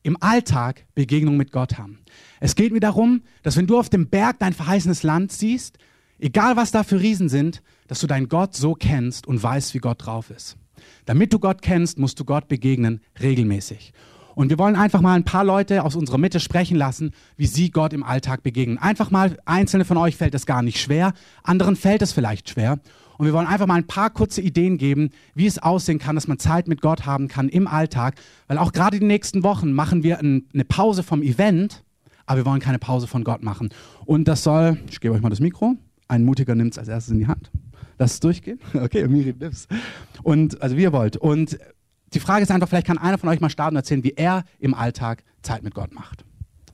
[0.05, 1.97] im Alltag Begegnung mit Gott haben.
[2.39, 5.79] Es geht mir darum, dass wenn du auf dem Berg dein verheißenes Land siehst,
[6.19, 9.79] egal was da für Riesen sind, dass du deinen Gott so kennst und weißt, wie
[9.79, 10.57] Gott drauf ist.
[11.05, 13.93] Damit du Gott kennst, musst du Gott begegnen regelmäßig.
[14.35, 17.71] Und wir wollen einfach mal ein paar Leute aus unserer Mitte sprechen lassen, wie sie
[17.71, 18.77] Gott im Alltag begegnen.
[18.77, 22.79] Einfach mal, einzelne von euch fällt das gar nicht schwer, anderen fällt es vielleicht schwer.
[23.17, 26.27] Und wir wollen einfach mal ein paar kurze Ideen geben, wie es aussehen kann, dass
[26.27, 28.15] man Zeit mit Gott haben kann im Alltag.
[28.47, 31.83] Weil auch gerade die nächsten Wochen machen wir ein, eine Pause vom Event,
[32.25, 33.69] aber wir wollen keine Pause von Gott machen.
[34.05, 35.75] Und das soll, ich gebe euch mal das Mikro,
[36.07, 37.51] ein Mutiger nimmt es als erstes in die Hand.
[37.97, 38.59] Lass es durchgehen.
[38.73, 39.67] Okay, Miri nimm's.
[40.23, 41.15] Und, also wie ihr wollt.
[41.17, 41.57] Und
[42.13, 44.43] die Frage ist einfach, vielleicht kann einer von euch mal starten und erzählen, wie er
[44.59, 46.25] im Alltag Zeit mit Gott macht.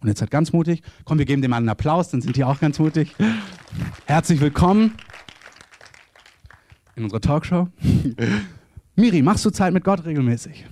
[0.02, 0.82] Und jetzt seid ganz mutig.
[1.06, 3.16] Komm, wir geben dem mal einen Applaus, dann sind die auch ganz mutig.
[4.06, 4.96] Herzlich willkommen
[6.96, 7.68] in unserer Talkshow.
[8.96, 10.66] Miri, machst du Zeit mit Gott regelmäßig?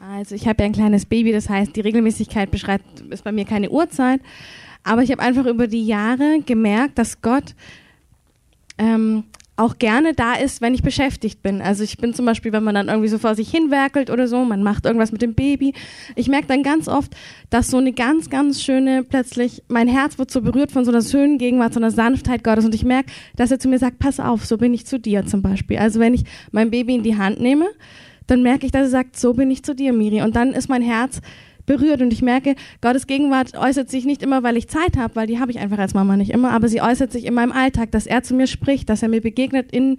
[0.00, 3.44] Also ich habe ja ein kleines Baby, das heißt, die Regelmäßigkeit beschreibt, ist bei mir
[3.44, 4.20] keine Uhrzeit.
[4.82, 7.54] Aber ich habe einfach über die Jahre gemerkt, dass Gott
[8.78, 9.24] ähm,
[9.60, 11.60] auch gerne da ist, wenn ich beschäftigt bin.
[11.60, 14.44] Also ich bin zum Beispiel, wenn man dann irgendwie so vor sich hinwerkelt oder so,
[14.44, 15.74] man macht irgendwas mit dem Baby.
[16.16, 17.14] Ich merke dann ganz oft,
[17.50, 21.02] dass so eine ganz, ganz schöne, plötzlich, mein Herz wird so berührt von so einer
[21.02, 24.18] schönen Gegenwart, so einer Sanftheit Gottes und ich merke, dass er zu mir sagt, pass
[24.18, 25.78] auf, so bin ich zu dir zum Beispiel.
[25.78, 27.66] Also wenn ich mein Baby in die Hand nehme,
[28.26, 30.22] dann merke ich, dass er sagt, so bin ich zu dir, Miri.
[30.22, 31.20] Und dann ist mein Herz
[31.70, 35.28] berührt und ich merke, Gottes Gegenwart äußert sich nicht immer, weil ich Zeit habe, weil
[35.28, 37.92] die habe ich einfach als Mama nicht immer, aber sie äußert sich in meinem Alltag,
[37.92, 39.98] dass er zu mir spricht, dass er mir begegnet in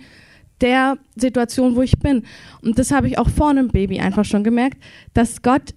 [0.59, 2.23] der Situation, wo ich bin.
[2.61, 5.73] Und das habe ich auch vor einem Baby einfach schon gemerkt, dass Gott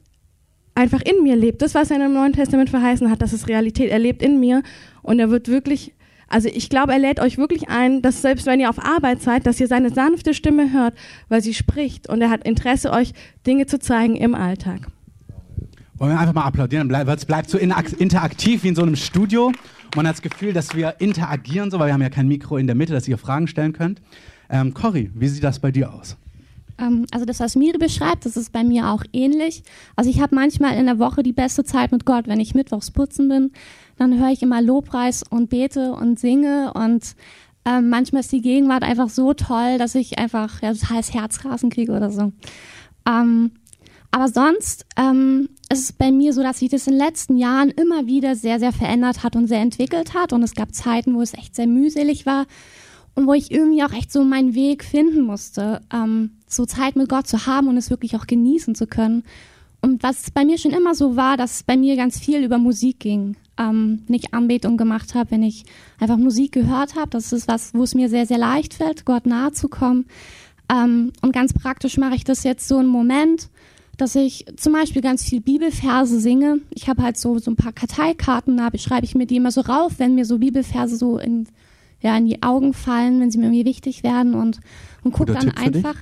[0.74, 1.62] einfach in mir lebt.
[1.62, 3.90] Das, was er im Neuen Testament verheißen hat, das ist Realität.
[3.90, 4.64] Er lebt in mir
[5.02, 5.94] und er wird wirklich,
[6.26, 9.46] also ich glaube, er lädt euch wirklich ein, dass selbst wenn ihr auf Arbeit seid,
[9.46, 10.94] dass ihr seine sanfte Stimme hört,
[11.28, 13.12] weil sie spricht und er hat Interesse, euch
[13.46, 14.88] Dinge zu zeigen im Alltag.
[15.96, 16.90] Wollen wir einfach mal applaudieren?
[16.90, 19.52] Es bleibt so interaktiv wie in so einem Studio.
[19.94, 22.66] Man hat das Gefühl, dass wir interagieren, so, weil wir haben ja kein Mikro in
[22.66, 24.02] der Mitte, dass ihr Fragen stellen könnt.
[24.50, 26.16] Ähm, Cory, wie sieht das bei dir aus?
[26.78, 29.62] Ähm, also das, was Miri beschreibt, das ist bei mir auch ähnlich.
[29.94, 32.90] Also ich habe manchmal in der Woche die beste Zeit mit Gott, wenn ich mittwochs
[32.90, 33.52] putzen bin.
[33.96, 37.14] Dann höre ich immer Lobpreis und bete und singe und
[37.64, 41.92] ähm, manchmal ist die Gegenwart einfach so toll, dass ich einfach ja, totales Herzrasen kriege
[41.92, 42.33] oder so.
[43.09, 43.52] Ähm,
[44.14, 47.70] aber sonst ähm, ist es bei mir so, dass sich das in den letzten Jahren
[47.70, 50.33] immer wieder sehr, sehr verändert hat und sehr entwickelt hat.
[50.33, 52.46] Und es gab Zeiten, wo es echt sehr mühselig war
[53.16, 57.09] und wo ich irgendwie auch echt so meinen Weg finden musste, ähm, so Zeit mit
[57.09, 59.24] Gott zu haben und es wirklich auch genießen zu können.
[59.81, 63.00] Und was bei mir schon immer so war, dass bei mir ganz viel über Musik
[63.00, 63.35] ging.
[63.59, 65.64] Ähm, nicht Anbetung gemacht habe, wenn ich
[65.98, 67.11] einfach Musik gehört habe.
[67.11, 70.07] Das ist was, wo es mir sehr, sehr leicht fällt, Gott nahe zu kommen.
[70.72, 73.48] Ähm, und ganz praktisch mache ich das jetzt so einen Moment,
[73.96, 76.61] dass ich zum Beispiel ganz viel Bibelverse singe.
[76.70, 79.61] Ich habe halt so, so ein paar Karteikarten, da beschreibe ich mir die immer so
[79.62, 81.46] rauf, wenn mir so Bibelverse so in,
[82.00, 84.61] ja, in die Augen fallen, wenn sie mir irgendwie wichtig werden und,
[85.02, 85.96] und guck Guter dann einfach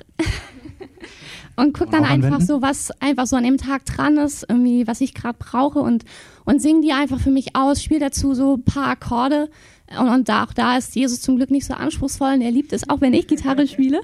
[1.57, 2.47] und guck dann einfach anwenden?
[2.47, 6.05] so, was einfach so an dem Tag dran ist, irgendwie, was ich gerade brauche und,
[6.45, 9.51] und sing die einfach für mich aus, spiele dazu so ein paar Akkorde.
[9.99, 12.73] Und, und da, auch da ist Jesus zum Glück nicht so anspruchsvoll und er liebt
[12.73, 14.01] es, auch wenn ich Gitarre spiele.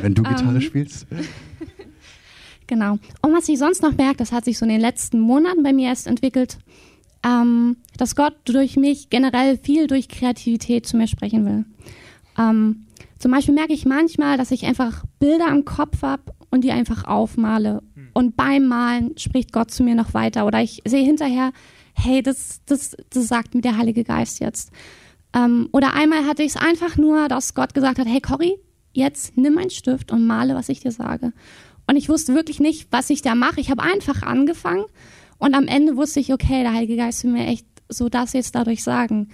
[0.00, 1.06] Wenn du Gitarre ähm, spielst?
[2.68, 2.98] Genau.
[3.22, 5.72] Und was ich sonst noch merke, das hat sich so in den letzten Monaten bei
[5.72, 6.58] mir erst entwickelt,
[7.24, 11.64] ähm, dass Gott durch mich generell viel durch Kreativität zu mir sprechen will.
[12.38, 12.86] Ähm,
[13.18, 17.04] zum Beispiel merke ich manchmal, dass ich einfach Bilder am Kopf habe und die einfach
[17.04, 17.82] aufmale.
[17.94, 18.10] Hm.
[18.12, 20.46] Und beim Malen spricht Gott zu mir noch weiter.
[20.46, 21.52] Oder ich sehe hinterher,
[21.94, 24.70] hey, das, das, das sagt mir der Heilige Geist jetzt.
[25.34, 28.58] Ähm, oder einmal hatte ich es einfach nur, dass Gott gesagt hat, hey Cory,
[28.92, 31.32] jetzt nimm einen Stift und male, was ich dir sage.
[31.88, 33.60] Und ich wusste wirklich nicht, was ich da mache.
[33.60, 34.84] Ich habe einfach angefangen
[35.38, 38.54] und am Ende wusste ich, okay, der Heilige Geist will mir echt so das jetzt
[38.54, 39.30] dadurch sagen.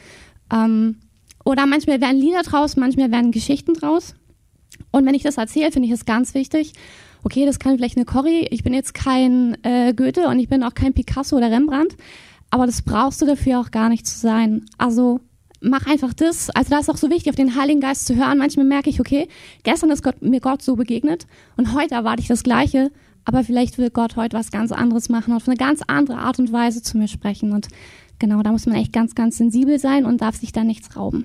[0.53, 1.01] Ähm,
[1.45, 4.15] oder manchmal werden Lieder draus, manchmal werden Geschichten draus.
[4.93, 6.73] Und wenn ich das erzähle, finde ich es ganz wichtig.
[7.25, 8.47] Okay, das kann vielleicht eine Cory.
[8.51, 11.97] Ich bin jetzt kein äh, Goethe und ich bin auch kein Picasso oder Rembrandt.
[12.51, 14.67] Aber das brauchst du dafür auch gar nicht zu sein.
[14.79, 15.21] Also
[15.65, 16.51] mach einfach das.
[16.51, 18.39] Also da ist auch so wichtig, auf den Heiligen Geist zu hören.
[18.39, 19.29] Manchmal merke ich, okay,
[19.63, 22.91] gestern ist Gott, mir Gott so begegnet und heute erwarte ich das Gleiche,
[23.25, 26.39] aber vielleicht will Gott heute was ganz anderes machen und auf eine ganz andere Art
[26.39, 27.53] und Weise zu mir sprechen.
[27.53, 27.69] Und
[28.19, 31.25] genau, da muss man echt ganz, ganz sensibel sein und darf sich da nichts rauben.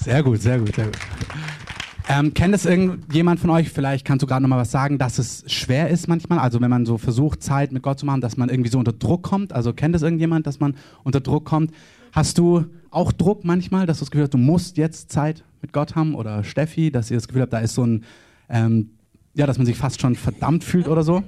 [0.00, 0.98] Sehr gut, sehr gut, sehr gut.
[2.08, 5.18] Ähm, kennt es irgendjemand von euch, vielleicht kannst du gerade noch mal was sagen, dass
[5.18, 8.36] es schwer ist manchmal, also wenn man so versucht, Zeit mit Gott zu machen, dass
[8.36, 9.52] man irgendwie so unter Druck kommt?
[9.52, 11.72] Also kennt es irgendjemand, dass man unter Druck kommt?
[12.12, 15.72] Hast du auch Druck manchmal, dass du das Gefühl hast, du musst jetzt Zeit mit
[15.72, 16.14] Gott haben?
[16.14, 18.04] Oder Steffi, dass ihr das Gefühl habt, da ist so ein,
[18.48, 18.90] ähm,
[19.34, 21.22] ja, dass man sich fast schon verdammt fühlt oder so?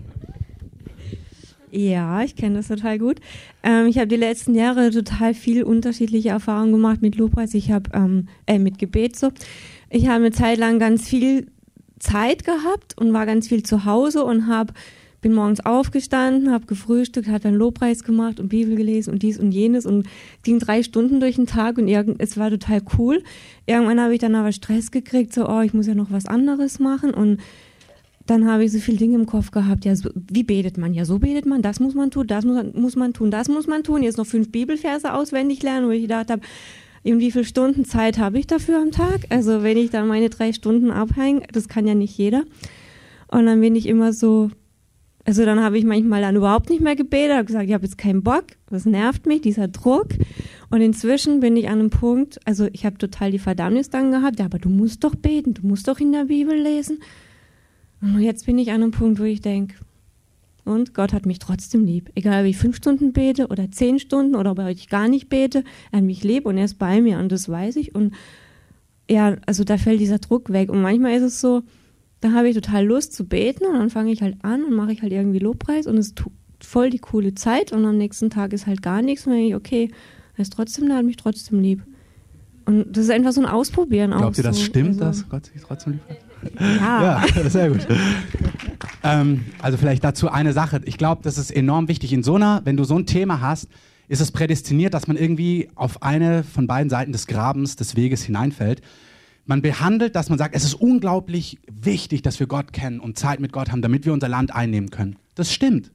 [1.71, 3.21] Ja, ich kenne das total gut.
[3.65, 7.53] Ähm, ich habe die letzten Jahre total viel unterschiedliche Erfahrungen gemacht mit Lobpreis.
[7.55, 9.33] Ich habe ähm, äh, mit Gebet so.
[9.91, 11.49] Ich habe eine Zeit lang ganz viel
[11.99, 14.73] Zeit gehabt und war ganz viel zu Hause und habe
[15.25, 19.53] bin morgens aufgestanden, habe gefrühstückt, hat dann Lobpreis gemacht und Bibel gelesen und dies und
[19.53, 20.07] jenes und
[20.43, 23.23] ging drei Stunden durch den Tag und irgend, es war total cool.
[23.65, 26.79] Irgendwann habe ich dann aber Stress gekriegt, so, oh, ich muss ja noch was anderes
[26.79, 27.41] machen und
[28.27, 29.87] dann habe ich so viele Dinge im Kopf gehabt.
[29.87, 30.93] Ja, so, wie betet man?
[30.93, 33.67] Ja, so betet man, das muss man tun, das muss, muss man tun, das muss
[33.67, 34.03] man tun.
[34.03, 36.43] Jetzt noch fünf Bibelverse auswendig lernen, wo ich gedacht habe,
[37.05, 39.27] in wie viele Stunden Zeit habe ich dafür am Tag?
[39.29, 42.45] Also wenn ich dann meine drei Stunden abhänge, das kann ja nicht jeder.
[43.29, 44.51] Und dann bin ich immer so,
[45.27, 47.99] also dann habe ich manchmal dann überhaupt nicht mehr gebetet, habe gesagt, ich habe jetzt
[47.99, 50.09] keinen Bock, das nervt mich, dieser Druck.
[50.71, 54.39] Und inzwischen bin ich an einem Punkt, also ich habe total die Verdammnis dann gehabt,
[54.39, 57.01] ja, aber du musst doch beten, du musst doch in der Bibel lesen.
[58.01, 59.75] Und jetzt bin ich an einem Punkt, wo ich denke,
[60.65, 62.11] und Gott hat mich trotzdem lieb.
[62.15, 65.65] Egal, ob ich fünf Stunden bete oder zehn Stunden oder ob ich gar nicht bete,
[65.93, 67.95] er hat mich lieb und er ist bei mir und das weiß ich.
[67.95, 68.15] Und
[69.09, 70.71] ja, also da fällt dieser Druck weg.
[70.71, 71.63] Und manchmal ist es so,
[72.21, 74.93] da habe ich total Lust zu beten und dann fange ich halt an und mache
[74.93, 76.25] ich halt irgendwie Lobpreis und es ist
[76.61, 79.51] voll die coole Zeit und am nächsten Tag ist halt gar nichts und dann denke
[79.51, 79.91] ich, okay,
[80.37, 81.83] er ist trotzdem da, hat mich trotzdem lieb.
[82.65, 84.39] Und das ist einfach so ein Ausprobieren Glaubt auch.
[84.39, 84.65] Ihr, das so.
[84.65, 86.17] stimmt, also, dass Gott sich trotzdem lieb hat?
[86.61, 87.25] Ja.
[87.25, 87.87] ja sehr gut.
[89.03, 90.81] ähm, also vielleicht dazu eine Sache.
[90.85, 92.13] Ich glaube, das ist enorm wichtig.
[92.13, 93.69] In so einer, wenn du so ein Thema hast,
[94.09, 98.23] ist es prädestiniert, dass man irgendwie auf eine von beiden Seiten des Grabens, des Weges
[98.23, 98.83] hineinfällt.
[99.47, 103.41] Man behandelt, dass man sagt, es ist unglaublich wichtig, dass wir Gott kennen und Zeit
[103.41, 105.17] mit Gott haben, damit wir unser Land einnehmen können.
[105.35, 105.91] Das stimmt.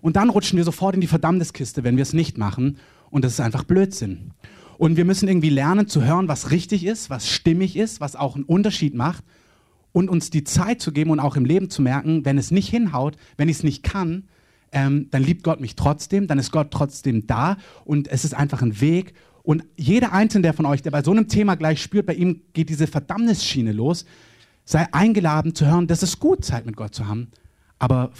[0.00, 2.78] Und dann rutschen wir sofort in die Verdammniskiste, wenn wir es nicht machen.
[3.10, 4.32] Und das ist einfach Blödsinn.
[4.78, 8.34] Und wir müssen irgendwie lernen zu hören, was richtig ist, was stimmig ist, was auch
[8.34, 9.22] einen Unterschied macht.
[9.92, 12.68] Und uns die Zeit zu geben und auch im Leben zu merken, wenn es nicht
[12.68, 14.24] hinhaut, wenn ich es nicht kann,
[14.72, 18.62] ähm, dann liebt Gott mich trotzdem, dann ist Gott trotzdem da und es ist einfach
[18.62, 19.14] ein Weg.
[19.42, 22.42] Und jeder Einzelne der von euch, der bei so einem Thema gleich spürt, bei ihm
[22.54, 24.06] geht diese Verdammnisschiene los,
[24.64, 27.28] sei eingeladen zu hören, das ist gut, Zeit mit Gott zu haben.
[27.78, 28.12] Aber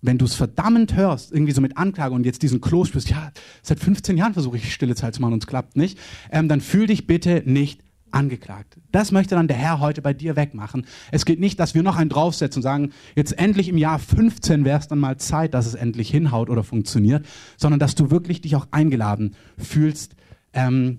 [0.00, 3.30] wenn du es verdammend hörst, irgendwie so mit Anklage und jetzt diesen Kloß spürst, ja,
[3.62, 5.98] seit 15 Jahren versuche ich stille Zeit zu machen und es klappt nicht,
[6.30, 7.82] ähm, dann fühl dich bitte nicht
[8.12, 8.76] angeklagt.
[8.90, 10.86] Das möchte dann der Herr heute bei dir wegmachen.
[11.10, 14.64] Es geht nicht, dass wir noch einen draufsetzen und sagen, jetzt endlich im Jahr 15
[14.64, 18.40] wäre es dann mal Zeit, dass es endlich hinhaut oder funktioniert, sondern dass du wirklich
[18.40, 20.14] dich auch eingeladen fühlst,
[20.52, 20.98] ähm,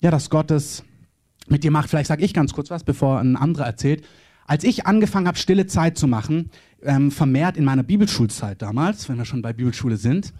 [0.00, 0.84] ja, dass Gott es
[1.48, 1.90] mit dir macht.
[1.90, 4.04] Vielleicht sage ich ganz kurz was, bevor ein anderer erzählt.
[4.46, 6.50] Als ich angefangen habe, stille Zeit zu machen,
[6.82, 10.32] ähm, vermehrt in meiner Bibelschulzeit damals, wenn wir schon bei Bibelschule sind,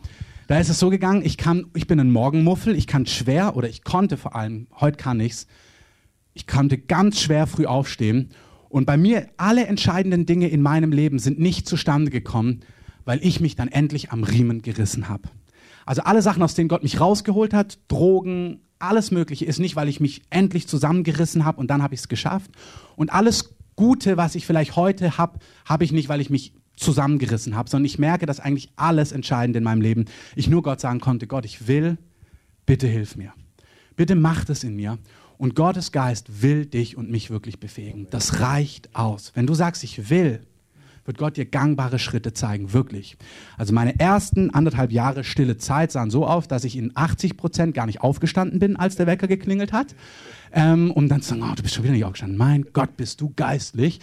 [0.49, 3.69] da ist es so gegangen, ich, kann, ich bin ein Morgenmuffel, ich kann schwer oder
[3.69, 5.47] ich konnte vor allem, heute kann ich's,
[6.35, 8.31] ich konnte ganz schwer früh aufstehen.
[8.69, 12.61] Und bei mir, alle entscheidenden Dinge in meinem Leben sind nicht zustande gekommen,
[13.05, 15.29] weil ich mich dann endlich am Riemen gerissen habe.
[15.85, 19.89] Also alle Sachen, aus denen Gott mich rausgeholt hat, Drogen, alles Mögliche, ist nicht, weil
[19.89, 22.51] ich mich endlich zusammengerissen habe und dann habe ich es geschafft.
[22.97, 27.57] Und alles Gute, was ich vielleicht heute habe, habe ich nicht, weil ich mich zusammengerissen
[27.57, 31.01] habe, sondern ich merke, dass eigentlich alles Entscheidende in meinem Leben, ich nur Gott sagen
[31.01, 31.99] konnte, Gott, ich will,
[32.67, 33.33] bitte hilf mir.
[33.97, 34.99] Bitte mach das in mir.
[35.43, 38.07] Und Gottes Geist will dich und mich wirklich befähigen.
[38.11, 39.33] Das reicht aus.
[39.35, 40.47] Wenn du sagst, ich will,
[41.05, 43.17] wird Gott dir gangbare Schritte zeigen, wirklich.
[43.59, 47.75] Also meine ersten anderthalb Jahre stille Zeit sahen so auf, dass ich in 80 Prozent
[47.75, 49.97] gar nicht aufgestanden bin, als der Wecker geklingelt hat.
[50.55, 52.37] Ähm, um dann zu sagen, oh, du bist schon wieder nicht aufgestanden.
[52.37, 54.01] Mein Gott, bist du geistlich.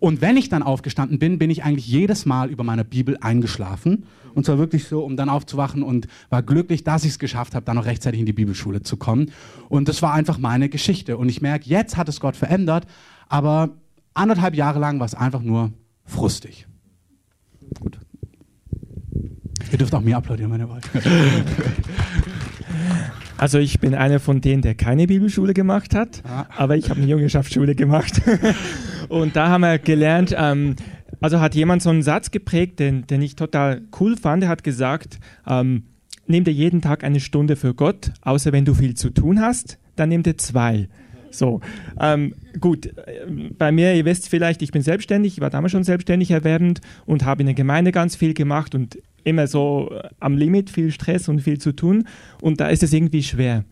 [0.00, 4.04] Und wenn ich dann aufgestanden bin, bin ich eigentlich jedes Mal über meiner Bibel eingeschlafen.
[4.34, 7.64] Und zwar wirklich so, um dann aufzuwachen und war glücklich, dass ich es geschafft habe,
[7.64, 9.30] dann noch rechtzeitig in die Bibelschule zu kommen.
[9.68, 11.16] Und das war einfach meine Geschichte.
[11.16, 12.86] Und ich merke, jetzt hat es Gott verändert,
[13.28, 13.70] aber
[14.14, 15.72] anderthalb Jahre lang war es einfach nur
[16.04, 16.66] frustig.
[17.78, 17.98] Gut.
[19.70, 20.88] Ihr dürft auch mir applaudieren, wenn ihr wollt.
[23.42, 26.46] Also ich bin einer von denen, der keine Bibelschule gemacht hat, ah.
[26.56, 28.22] aber ich habe eine Jüngerschaftsschule gemacht.
[29.08, 30.76] Und da haben wir gelernt, ähm,
[31.20, 34.44] also hat jemand so einen Satz geprägt, den, den ich total cool fand.
[34.44, 35.86] Er hat gesagt, ähm,
[36.28, 39.76] nimm dir jeden Tag eine Stunde für Gott, außer wenn du viel zu tun hast,
[39.96, 40.88] dann nimm dir zwei.
[41.32, 41.62] So,
[41.98, 42.94] ähm, gut,
[43.58, 47.24] bei mir, ihr wisst vielleicht, ich bin selbstständig, ich war damals schon selbstständig erwerbend und
[47.24, 51.40] habe in der Gemeinde ganz viel gemacht und immer so am Limit, viel Stress und
[51.40, 52.06] viel zu tun
[52.40, 53.64] und da ist es irgendwie schwer.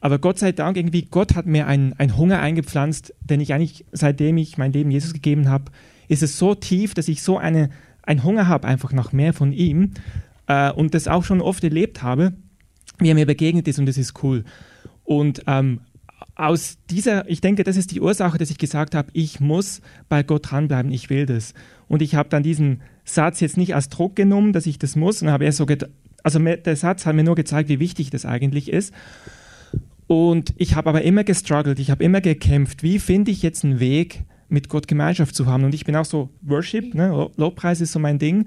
[0.00, 3.84] Aber Gott sei Dank, irgendwie, Gott hat mir einen, einen Hunger eingepflanzt, den ich eigentlich,
[3.92, 5.72] seitdem ich mein Leben Jesus gegeben habe,
[6.08, 7.70] ist es so tief, dass ich so eine,
[8.02, 9.92] einen Hunger habe, einfach nach mehr von ihm
[10.46, 12.34] äh, und das auch schon oft erlebt habe,
[12.98, 14.44] wie er mir begegnet ist und das ist cool.
[15.04, 15.80] Und ähm,
[16.36, 20.22] aus dieser, ich denke, das ist die Ursache, dass ich gesagt habe, ich muss bei
[20.22, 21.54] Gott dranbleiben, ich will das.
[21.88, 25.22] Und ich habe dann diesen Satz jetzt nicht als Druck genommen, dass ich das muss,
[25.22, 25.66] und habe erst so,
[26.22, 28.92] also der Satz hat mir nur gezeigt, wie wichtig das eigentlich ist.
[30.06, 33.80] Und ich habe aber immer gestruggelt, ich habe immer gekämpft, wie finde ich jetzt einen
[33.80, 35.64] Weg, mit Gott Gemeinschaft zu haben.
[35.64, 37.30] Und ich bin auch so Worship, ne?
[37.36, 38.46] Lobpreis ist so mein Ding.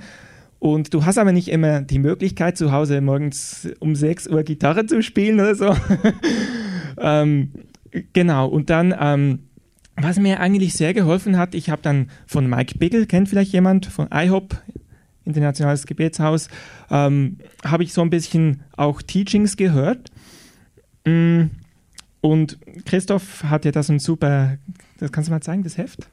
[0.60, 4.86] Und du hast aber nicht immer die Möglichkeit, zu Hause morgens um 6 Uhr Gitarre
[4.86, 5.76] zu spielen oder so.
[6.98, 7.52] ähm,
[8.14, 9.40] Genau, und dann, ähm,
[9.96, 13.86] was mir eigentlich sehr geholfen hat, ich habe dann von Mike Biggle, kennt vielleicht jemand,
[13.86, 14.62] von IHOP,
[15.26, 16.48] Internationales Gebetshaus,
[16.90, 20.12] ähm, habe ich so ein bisschen auch Teachings gehört.
[21.06, 21.46] Mm,
[22.22, 24.58] und Christoph hat ja das ein super,
[25.00, 26.10] das kannst du mal zeigen, das Heft?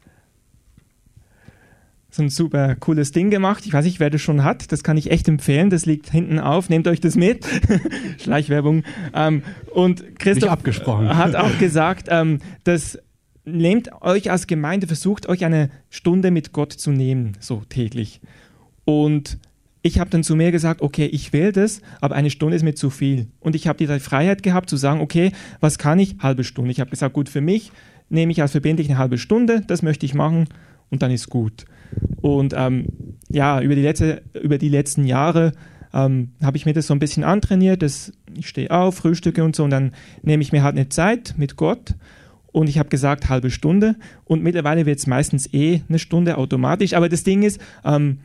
[2.17, 3.67] So ein super cooles Ding gemacht.
[3.67, 4.73] Ich weiß nicht, wer das schon hat.
[4.73, 5.71] Das kann ich echt empfehlen.
[5.71, 6.69] Das liegt hinten auf.
[6.69, 7.47] Nehmt euch das mit.
[8.19, 8.83] Schleichwerbung.
[9.15, 12.99] Ähm, und Christoph hat auch gesagt, ähm, dass
[13.45, 18.21] nehmt euch als Gemeinde, versucht euch eine Stunde mit Gott zu nehmen, so täglich.
[18.85, 19.39] Und
[19.83, 22.75] ich habe dann zu mir gesagt, okay, ich will das, aber eine Stunde ist mir
[22.75, 23.29] zu viel.
[23.39, 26.17] Und ich habe die Freiheit gehabt zu sagen, okay, was kann ich?
[26.19, 26.73] Halbe Stunde.
[26.73, 27.71] Ich habe gesagt, gut, für mich
[28.09, 30.49] nehme ich als verbindlich eine halbe Stunde, das möchte ich machen
[30.91, 31.67] und dann ist gut.
[32.21, 32.87] Und ähm,
[33.29, 35.53] ja, über die, letzte, über die letzten Jahre
[35.93, 37.83] ähm, habe ich mir das so ein bisschen antrainiert.
[37.83, 41.35] Das, ich stehe auf, frühstücke und so und dann nehme ich mir halt eine Zeit
[41.37, 41.95] mit Gott
[42.53, 46.95] und ich habe gesagt halbe Stunde und mittlerweile wird es meistens eh eine Stunde automatisch.
[46.95, 48.21] Aber das Ding ist, ähm,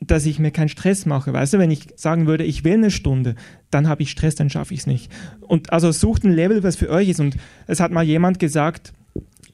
[0.00, 1.32] dass ich mir keinen Stress mache.
[1.32, 3.34] Weißt du, wenn ich sagen würde, ich will eine Stunde,
[3.70, 5.10] dann habe ich Stress, dann schaffe ich es nicht.
[5.40, 7.20] Und also sucht ein Level, was für euch ist.
[7.20, 7.36] Und
[7.66, 8.92] es hat mal jemand gesagt,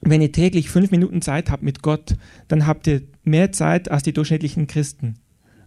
[0.01, 2.15] wenn ihr täglich fünf Minuten Zeit habt mit Gott,
[2.47, 5.15] dann habt ihr mehr Zeit als die durchschnittlichen Christen.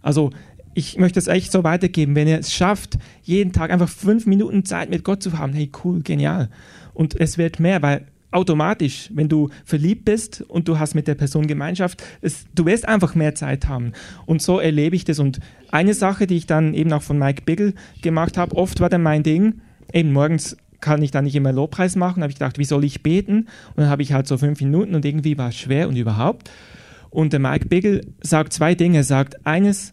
[0.01, 0.31] Also
[0.73, 4.65] ich möchte es echt so weitergeben, wenn ihr es schafft, jeden Tag einfach fünf Minuten
[4.65, 6.49] Zeit mit Gott zu haben, hey cool, genial.
[6.93, 11.15] Und es wird mehr, weil automatisch, wenn du verliebt bist und du hast mit der
[11.15, 13.93] Person Gemeinschaft, es, du wirst einfach mehr Zeit haben.
[14.25, 15.19] Und so erlebe ich das.
[15.19, 15.39] Und
[15.71, 19.03] eine Sache, die ich dann eben auch von Mike Biggle gemacht habe, oft war dann
[19.03, 19.61] mein Ding,
[19.91, 22.23] eben morgens kann ich da nicht immer Lobpreis machen.
[22.23, 23.47] Habe ich gedacht, wie soll ich beten?
[23.69, 26.49] Und dann habe ich halt so fünf Minuten und irgendwie war es schwer und überhaupt.
[27.13, 28.97] Und der Mike Bigel sagt zwei Dinge.
[28.97, 29.91] Er sagt, eines,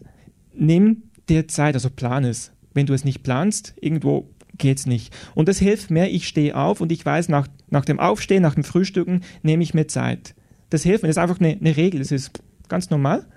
[0.55, 2.51] nimm dir Zeit, also plan es.
[2.73, 5.13] Wenn du es nicht planst, irgendwo geht es nicht.
[5.35, 8.55] Und das hilft mir, ich stehe auf und ich weiß, nach, nach dem Aufstehen, nach
[8.55, 10.33] dem Frühstücken, nehme ich mir Zeit.
[10.71, 13.27] Das hilft mir, das ist einfach eine, eine Regel, das ist ganz normal.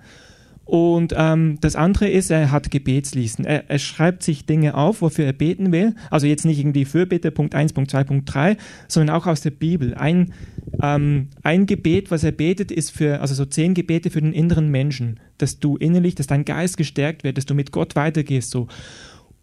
[0.65, 3.45] Und ähm, das andere ist, er hat Gebetslisten.
[3.45, 5.93] Er, er, schreibt sich Dinge auf, wofür er beten will.
[6.09, 8.57] Also jetzt nicht irgendwie Fürbitte, Punkt 1, Punkt 2, Punkt 3,
[8.87, 9.93] sondern auch aus der Bibel.
[9.93, 10.33] Ein,
[10.81, 14.69] ähm, ein Gebet, was er betet, ist für, also so zehn Gebete für den inneren
[14.69, 18.49] Menschen, dass du innerlich, dass dein Geist gestärkt wird, dass du mit Gott weitergehst.
[18.49, 18.67] So.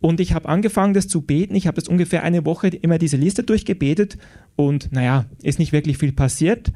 [0.00, 1.54] Und ich habe angefangen, das zu beten.
[1.54, 4.18] Ich habe das ungefähr eine Woche immer diese Liste durchgebetet
[4.56, 6.72] und naja, ist nicht wirklich viel passiert.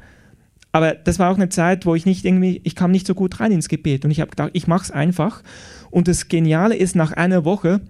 [0.77, 3.39] Aber das war auch eine Zeit, wo ich nicht irgendwie, ich kam nicht so gut
[3.39, 5.41] rein ins Gebet und ich habe gedacht, ich mache es einfach.
[5.89, 7.81] Und das Geniale ist, nach einer Woche,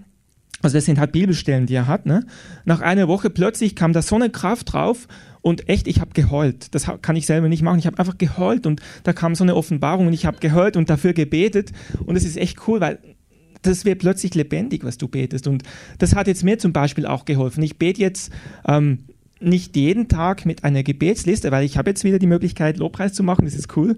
[0.61, 2.25] also das sind halt Bibelstellen, die er hat, ne?
[2.63, 5.09] nach einer Woche plötzlich kam da so eine Kraft drauf
[5.41, 6.73] und echt, ich habe geheult.
[6.75, 7.77] Das kann ich selber nicht machen.
[7.77, 10.89] Ich habe einfach geheult und da kam so eine Offenbarung und ich habe geheult und
[10.89, 11.73] dafür gebetet
[12.05, 12.99] und es ist echt cool, weil
[13.63, 15.45] das wird plötzlich lebendig, was du betest.
[15.45, 15.63] Und
[15.97, 17.63] das hat jetzt mir zum Beispiel auch geholfen.
[17.63, 18.31] Ich bete jetzt
[18.65, 18.99] ähm,
[19.39, 23.23] nicht jeden Tag mit einer Gebetsliste, weil ich habe jetzt wieder die Möglichkeit, Lobpreis zu
[23.23, 23.97] machen, das ist cool.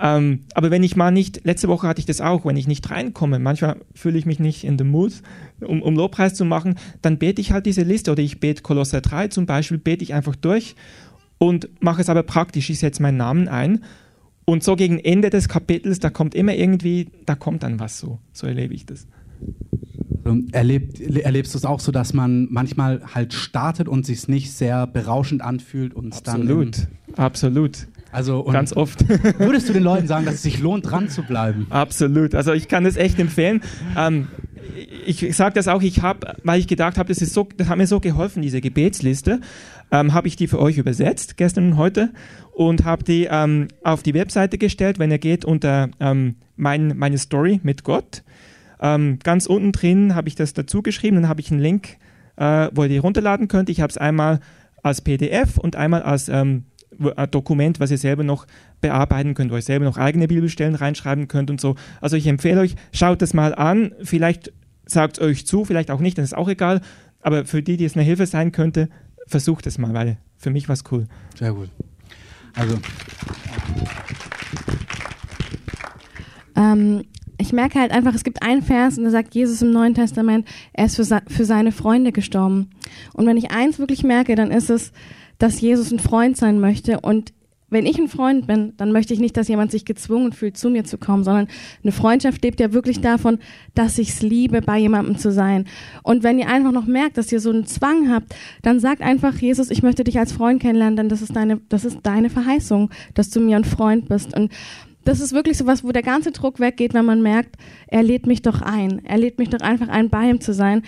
[0.00, 2.88] Ähm, aber wenn ich mal nicht, letzte Woche hatte ich das auch, wenn ich nicht
[2.88, 5.12] reinkomme, manchmal fühle ich mich nicht in the mood,
[5.60, 9.00] um, um Lobpreis zu machen, dann bete ich halt diese Liste oder ich bete Kolosser
[9.00, 10.76] 3 zum Beispiel, bete ich einfach durch
[11.38, 12.70] und mache es aber praktisch.
[12.70, 13.82] Ich setze meinen Namen ein
[14.44, 18.20] und so gegen Ende des Kapitels, da kommt immer irgendwie, da kommt dann was so.
[18.32, 19.08] So erlebe ich das.
[20.52, 24.86] Erlebt, erlebst du es auch so, dass man manchmal halt startet und sich nicht sehr
[24.86, 27.16] berauschend anfühlt und absolut, dann.
[27.16, 27.86] Absolut.
[28.10, 29.08] Also ganz oft.
[29.38, 31.66] Würdest du den Leuten sagen, dass es sich lohnt, dran zu bleiben?
[31.70, 32.34] Absolut.
[32.34, 33.60] Also ich kann das echt empfehlen.
[33.96, 34.28] Ähm,
[35.06, 37.68] ich, ich sage das auch, ich habe, weil ich gedacht habe, das ist so, das
[37.68, 39.40] hat mir so geholfen, diese Gebetsliste,
[39.90, 42.10] ähm, habe ich die für euch übersetzt gestern und heute
[42.52, 44.98] und habe die ähm, auf die Webseite gestellt.
[44.98, 48.22] Wenn ihr geht unter ähm, mein, meine Story mit Gott,
[48.80, 51.96] ähm, ganz unten drin habe ich das dazu geschrieben, dann habe ich einen Link,
[52.36, 53.68] äh, wo ihr die runterladen könnt.
[53.68, 54.40] Ich habe es einmal
[54.82, 56.64] als PDF und einmal als ähm,
[57.30, 58.46] Dokument, was ihr selber noch
[58.80, 61.76] bearbeiten könnt, wo ihr selber noch eigene Bibelstellen reinschreiben könnt und so.
[62.00, 63.92] Also ich empfehle euch, schaut das mal an.
[64.02, 64.52] Vielleicht
[64.86, 66.80] sagt es euch zu, vielleicht auch nicht, das ist auch egal.
[67.20, 68.88] Aber für die, die es eine Hilfe sein könnte,
[69.26, 71.06] versucht es mal, weil für mich war es cool.
[71.36, 71.68] Sehr gut.
[72.54, 72.78] Also.
[76.56, 77.04] Ähm,
[77.38, 80.46] ich merke halt einfach, es gibt einen Vers und da sagt Jesus im Neuen Testament,
[80.72, 82.70] er ist für, für seine Freunde gestorben.
[83.14, 84.92] Und wenn ich eins wirklich merke, dann ist es,
[85.38, 87.32] dass Jesus ein Freund sein möchte und
[87.70, 90.70] wenn ich ein Freund bin, dann möchte ich nicht, dass jemand sich gezwungen fühlt, zu
[90.70, 91.48] mir zu kommen, sondern
[91.82, 93.38] eine Freundschaft lebt ja wirklich davon,
[93.74, 95.66] dass ich es liebe, bei jemandem zu sein.
[96.02, 99.34] Und wenn ihr einfach noch merkt, dass ihr so einen Zwang habt, dann sagt einfach,
[99.34, 102.90] Jesus, ich möchte dich als Freund kennenlernen, denn das ist deine, das ist deine Verheißung,
[103.12, 104.34] dass du mir ein Freund bist.
[104.34, 104.50] Und
[105.08, 107.56] das ist wirklich so was, wo der ganze Druck weggeht, wenn man merkt,
[107.86, 109.02] er lädt mich doch ein.
[109.06, 110.82] Er lädt mich doch einfach ein, bei ihm zu sein.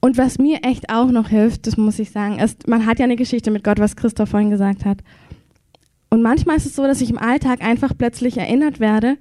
[0.00, 3.04] Und was mir echt auch noch hilft, das muss ich sagen, ist, man hat ja
[3.04, 4.98] eine Geschichte mit Gott, was Christoph vorhin gesagt hat.
[6.08, 9.16] Und manchmal ist es so, dass ich im Alltag einfach plötzlich erinnert werde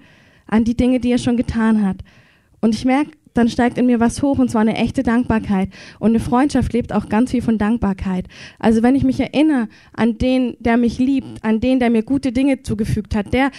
[0.46, 1.98] an die Dinge, die er schon getan hat.
[2.62, 5.70] Und ich merke, dann steigt in mir was hoch und zwar eine echte Dankbarkeit.
[5.98, 8.28] Und eine Freundschaft lebt auch ganz viel von Dankbarkeit.
[8.60, 12.32] Also wenn ich mich erinnere an den, der mich liebt, an den, der mir gute
[12.32, 13.50] Dinge zugefügt hat, der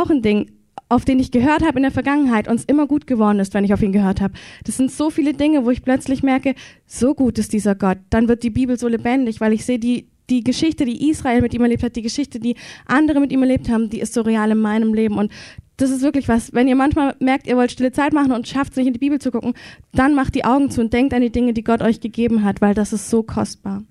[0.00, 0.50] auch ein Ding,
[0.88, 3.64] auf den ich gehört habe in der Vergangenheit und es immer gut geworden ist, wenn
[3.64, 4.34] ich auf ihn gehört habe.
[4.64, 6.54] Das sind so viele Dinge, wo ich plötzlich merke,
[6.86, 7.98] so gut ist dieser Gott.
[8.10, 11.54] Dann wird die Bibel so lebendig, weil ich sehe die die Geschichte, die Israel mit
[11.54, 14.50] ihm erlebt hat, die Geschichte, die andere mit ihm erlebt haben, die ist so real
[14.50, 15.18] in meinem Leben.
[15.18, 15.30] Und
[15.76, 16.52] das ist wirklich was.
[16.52, 18.98] Wenn ihr manchmal merkt, ihr wollt stille Zeit machen und schafft es nicht in die
[18.98, 19.54] Bibel zu gucken,
[19.92, 22.60] dann macht die Augen zu und denkt an die Dinge, die Gott euch gegeben hat,
[22.60, 23.84] weil das ist so kostbar.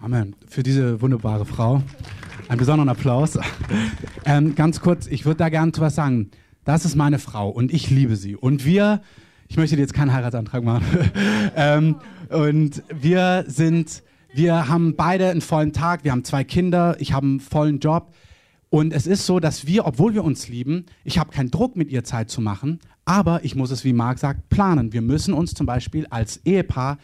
[0.00, 0.36] Amen.
[0.46, 1.82] Für diese wunderbare Frau.
[2.48, 3.38] Einen besonderen Applaus.
[4.24, 6.30] Ähm, ganz kurz, ich würde da gerne zu was sagen.
[6.64, 8.36] Das ist meine Frau und ich liebe sie.
[8.36, 9.02] Und wir,
[9.48, 11.10] ich möchte dir jetzt keinen Heiratsantrag machen.
[11.56, 11.96] ähm,
[12.30, 17.26] und wir sind, wir haben beide einen vollen Tag, wir haben zwei Kinder, ich habe
[17.26, 18.14] einen vollen Job.
[18.70, 21.90] Und es ist so, dass wir, obwohl wir uns lieben, ich habe keinen Druck, mit
[21.90, 24.92] ihr Zeit zu machen, aber ich muss es, wie Marc sagt, planen.
[24.92, 26.98] Wir müssen uns zum Beispiel als Ehepaar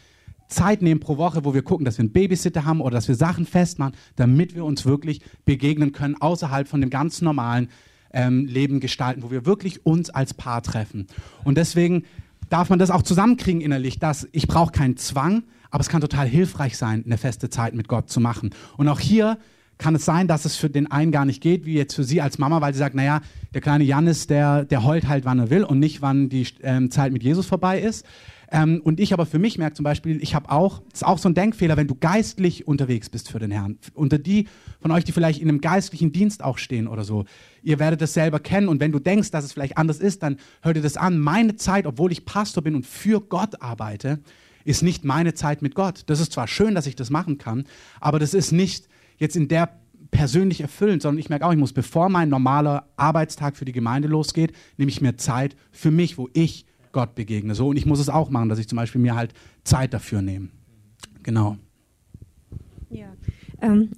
[0.51, 3.15] Zeit nehmen pro Woche, wo wir gucken, dass wir einen Babysitter haben oder dass wir
[3.15, 7.69] Sachen festmachen, damit wir uns wirklich begegnen können, außerhalb von dem ganz normalen
[8.13, 11.07] ähm, Leben gestalten, wo wir wirklich uns als Paar treffen.
[11.45, 12.05] Und deswegen
[12.49, 16.27] darf man das auch zusammenkriegen innerlich, dass ich brauche keinen Zwang, aber es kann total
[16.27, 18.51] hilfreich sein, eine feste Zeit mit Gott zu machen.
[18.77, 19.39] Und auch hier
[19.79, 22.21] kann es sein, dass es für den einen gar nicht geht, wie jetzt für sie
[22.21, 23.23] als Mama, weil sie sagt, naja,
[23.55, 26.91] der kleine Janis, der, der heult halt, wann er will und nicht, wann die ähm,
[26.91, 28.05] Zeit mit Jesus vorbei ist.
[28.53, 31.19] Ähm, und ich aber für mich merke zum Beispiel, ich habe auch, das ist auch
[31.19, 33.79] so ein Denkfehler, wenn du geistlich unterwegs bist für den Herrn.
[33.95, 34.49] Unter die
[34.81, 37.25] von euch, die vielleicht in einem geistlichen Dienst auch stehen oder so,
[37.63, 38.69] ihr werdet das selber kennen.
[38.69, 41.19] Und wenn du denkst, dass es vielleicht anders ist, dann hör dir das an.
[41.19, 44.21] Meine Zeit, obwohl ich Pastor bin und für Gott arbeite,
[44.65, 46.03] ist nicht meine Zeit mit Gott.
[46.07, 47.65] Das ist zwar schön, dass ich das machen kann,
[48.01, 48.89] aber das ist nicht
[49.19, 49.81] jetzt in der
[50.11, 54.09] persönlich erfüllend, sondern ich merke auch, ich muss, bevor mein normaler Arbeitstag für die Gemeinde
[54.09, 57.55] losgeht, nehme ich mir Zeit für mich, wo ich Gott begegne.
[57.55, 59.33] So, und ich muss es auch machen, dass ich zum Beispiel mir halt
[59.65, 60.49] Zeit dafür nehme.
[61.23, 61.57] Genau.
[62.91, 63.09] Ja.
[63.61, 63.91] Ähm,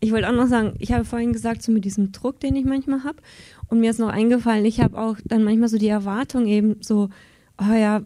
[0.00, 2.66] ich wollte auch noch sagen, ich habe vorhin gesagt, so mit diesem Druck, den ich
[2.66, 3.22] manchmal habe.
[3.68, 7.08] Und mir ist noch eingefallen, ich habe auch dann manchmal so die Erwartung eben so,
[7.58, 8.02] oh ja,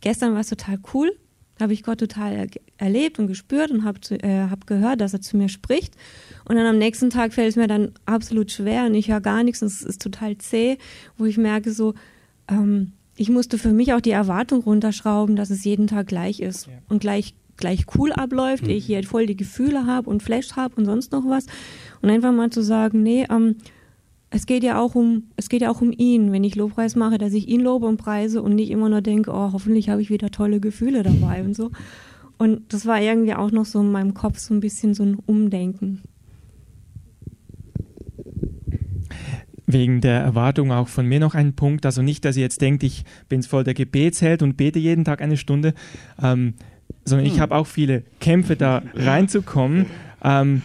[0.00, 1.12] gestern war es total cool,
[1.60, 5.20] habe ich Gott total er erlebt und gespürt und habe äh, hab gehört, dass er
[5.20, 5.94] zu mir spricht.
[6.44, 9.44] Und dann am nächsten Tag fällt es mir dann absolut schwer und ich höre gar
[9.44, 10.78] nichts und es ist total zäh,
[11.16, 11.94] wo ich merke so,
[12.48, 16.66] ähm, ich musste für mich auch die Erwartung runterschrauben, dass es jeden Tag gleich ist
[16.66, 16.72] ja.
[16.88, 18.70] und gleich gleich cool abläuft, mhm.
[18.70, 21.46] ich hier voll die Gefühle habe und Flash habe und sonst noch was.
[22.00, 23.56] Und einfach mal zu sagen, nee, ähm,
[24.30, 27.18] es geht ja auch um, es geht ja auch um ihn, wenn ich Lobpreis mache,
[27.18, 30.08] dass ich ihn lobe und preise und nicht immer nur denke, oh, hoffentlich habe ich
[30.08, 31.72] wieder tolle Gefühle dabei und so.
[32.38, 35.18] Und das war irgendwie auch noch so in meinem Kopf so ein bisschen so ein
[35.26, 36.02] Umdenken.
[39.68, 41.84] Wegen der Erwartung auch von mir noch ein Punkt.
[41.84, 45.20] Also nicht, dass ihr jetzt denkt, ich bin voll der Gebetsheld und bete jeden Tag
[45.20, 45.74] eine Stunde,
[46.20, 46.54] ähm,
[47.04, 47.40] sondern ich hm.
[47.40, 49.86] habe auch viele Kämpfe, da reinzukommen.
[50.24, 50.62] Ähm,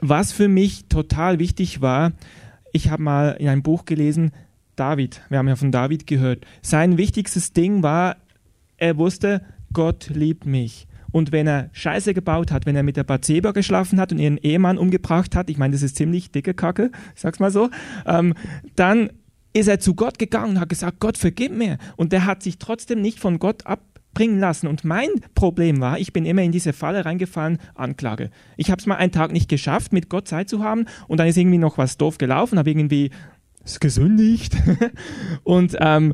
[0.00, 2.12] was für mich total wichtig war,
[2.72, 4.32] ich habe mal in einem Buch gelesen,
[4.74, 8.16] David, wir haben ja von David gehört, sein wichtigstes Ding war,
[8.76, 10.88] er wusste, Gott liebt mich.
[11.14, 14.36] Und wenn er Scheiße gebaut hat, wenn er mit der Bathseba geschlafen hat und ihren
[14.36, 17.70] Ehemann umgebracht hat, ich meine, das ist ziemlich dicke Kacke, ich sag's mal so,
[18.04, 18.34] ähm,
[18.74, 19.10] dann
[19.52, 21.78] ist er zu Gott gegangen und hat gesagt, Gott, vergib mir.
[21.94, 24.66] Und der hat sich trotzdem nicht von Gott abbringen lassen.
[24.66, 25.06] Und mein
[25.36, 28.30] Problem war, ich bin immer in diese Falle reingefallen, Anklage.
[28.56, 31.28] Ich habe es mal einen Tag nicht geschafft, mit Gott Zeit zu haben und dann
[31.28, 33.10] ist irgendwie noch was doof gelaufen, habe irgendwie
[33.78, 34.56] gesündigt
[35.44, 36.12] und ähm,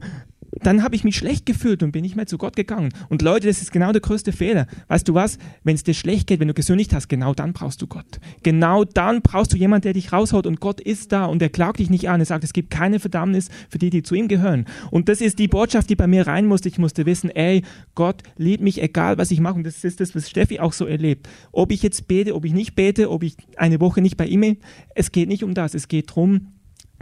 [0.52, 2.90] dann habe ich mich schlecht gefühlt und bin nicht mehr zu Gott gegangen.
[3.08, 4.66] Und Leute, das ist genau der größte Fehler.
[4.88, 5.38] Weißt du was?
[5.62, 8.20] Wenn es dir schlecht geht, wenn du gesündigt hast, genau dann brauchst du Gott.
[8.42, 11.78] Genau dann brauchst du jemanden, der dich raushaut und Gott ist da und er klagt
[11.78, 12.20] dich nicht an.
[12.20, 14.66] Er sagt, es gibt keine Verdammnis für die, die zu ihm gehören.
[14.90, 16.68] Und das ist die Botschaft, die bei mir rein musste.
[16.68, 17.62] Ich musste wissen, ey,
[17.94, 19.54] Gott liebt mich, egal was ich mache.
[19.54, 21.28] Und das ist das, was Steffi auch so erlebt.
[21.52, 24.40] Ob ich jetzt bete, ob ich nicht bete, ob ich eine Woche nicht bei ihm
[24.40, 24.56] bin,
[24.94, 25.74] es geht nicht um das.
[25.74, 26.48] Es geht darum,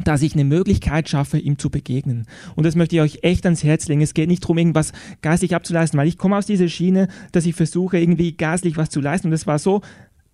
[0.05, 2.27] dass ich eine Möglichkeit schaffe, ihm zu begegnen.
[2.55, 4.01] Und das möchte ich euch echt ans Herz legen.
[4.01, 4.93] Es geht nicht darum, irgendwas
[5.23, 9.01] geistlich abzuleisten, weil ich komme aus dieser Schiene, dass ich versuche, irgendwie geistlich was zu
[9.01, 9.29] leisten.
[9.29, 9.83] Und das war so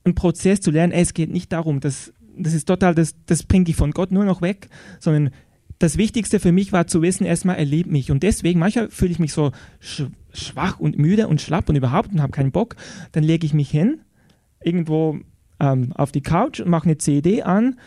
[0.05, 3.69] ein Prozess zu lernen, es geht nicht darum, das, das ist total, das, das bringt
[3.69, 4.69] dich von Gott nur noch weg,
[5.01, 5.31] sondern
[5.79, 8.11] das Wichtigste für mich war zu wissen, erstmal, er liebt mich.
[8.11, 9.51] Und deswegen, manchmal fühle ich mich so
[10.33, 12.77] schwach und müde und schlapp und überhaupt und habe keinen Bock.
[13.13, 14.01] Dann lege ich mich hin,
[14.63, 15.19] irgendwo
[15.59, 17.79] ähm, auf die Couch und mache eine CD an,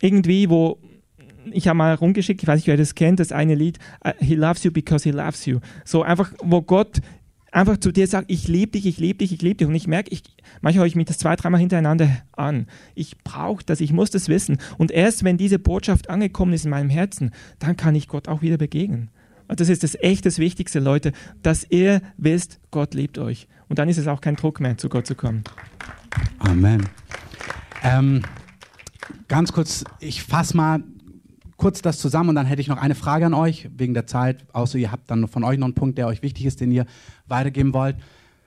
[0.00, 0.78] irgendwie, wo
[1.52, 4.34] ich habe mal rumgeschickt, ich weiß nicht, wer das kennt, das eine Lied, uh, He
[4.34, 5.60] loves you because he loves you.
[5.84, 7.00] So einfach, wo Gott
[7.54, 9.68] einfach zu dir sagt, ich liebe dich, ich liebe dich, ich liebe dich.
[9.68, 10.22] Und ich merke, ich,
[10.60, 12.66] manchmal höre ich mich das zwei, dreimal hintereinander an.
[12.94, 14.58] Ich brauche das, ich muss das wissen.
[14.76, 17.30] Und erst wenn diese Botschaft angekommen ist in meinem Herzen,
[17.60, 19.10] dann kann ich Gott auch wieder begegnen.
[19.46, 23.46] Und das ist das echt das Wichtigste, Leute, dass ihr wisst, Gott liebt euch.
[23.68, 25.44] Und dann ist es auch kein Druck mehr, zu Gott zu kommen.
[26.38, 26.88] Amen.
[27.82, 28.22] Ähm,
[29.28, 30.82] ganz kurz, ich fasse mal
[31.64, 34.44] kurz das zusammen und dann hätte ich noch eine Frage an euch wegen der Zeit,
[34.52, 36.84] außer ihr habt dann von euch noch einen Punkt, der euch wichtig ist, den ihr
[37.26, 37.96] weitergeben wollt.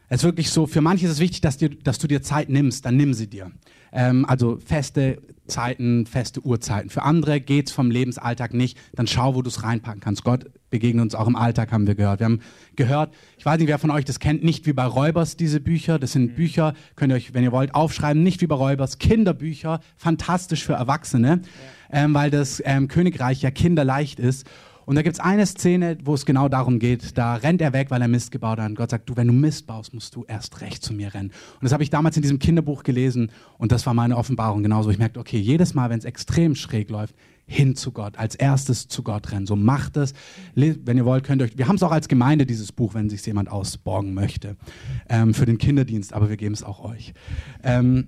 [0.08, 2.50] Es ist wirklich so, für manche ist es wichtig, dass, dir, dass du dir Zeit
[2.50, 3.52] nimmst, dann nimm sie dir.
[3.92, 6.92] Ähm, also feste Zeiten, feste Uhrzeiten.
[6.92, 10.24] Für andere geht es vom Lebensalltag nicht, dann schau, wo du es reinpacken kannst.
[10.24, 12.20] Gott begegnet uns auch im Alltag, haben wir gehört.
[12.20, 12.42] Wir haben
[12.76, 15.98] gehört, ich weiß nicht, wer von euch das kennt, nicht wie bei Räubers diese Bücher.
[15.98, 19.80] Das sind Bücher, könnt ihr euch, wenn ihr wollt, aufschreiben, nicht wie bei Räubers, Kinderbücher,
[19.96, 21.50] fantastisch für Erwachsene, ja.
[21.92, 24.46] Ähm, weil das ähm, Königreich ja kinderleicht ist.
[24.88, 27.18] Und da gibt es eine Szene, wo es genau darum geht.
[27.18, 28.70] Da rennt er weg, weil er Mist gebaut hat.
[28.70, 31.32] Und Gott sagt, du, wenn du Mist baust, musst du erst recht zu mir rennen.
[31.56, 33.32] Und das habe ich damals in diesem Kinderbuch gelesen.
[33.58, 34.90] Und das war meine Offenbarung genauso.
[34.90, 37.16] Ich merkte, okay, jedes Mal, wenn es extrem schräg läuft,
[37.46, 39.46] hin zu Gott, als erstes zu Gott rennen.
[39.46, 40.14] So macht es.
[40.56, 43.10] Wenn ihr wollt, könnt ihr euch, wir haben es auch als Gemeinde, dieses Buch, wenn
[43.10, 44.56] sich jemand ausborgen möchte,
[45.10, 47.14] ähm, für den Kinderdienst, aber wir geben es auch euch.
[47.62, 48.08] Ähm,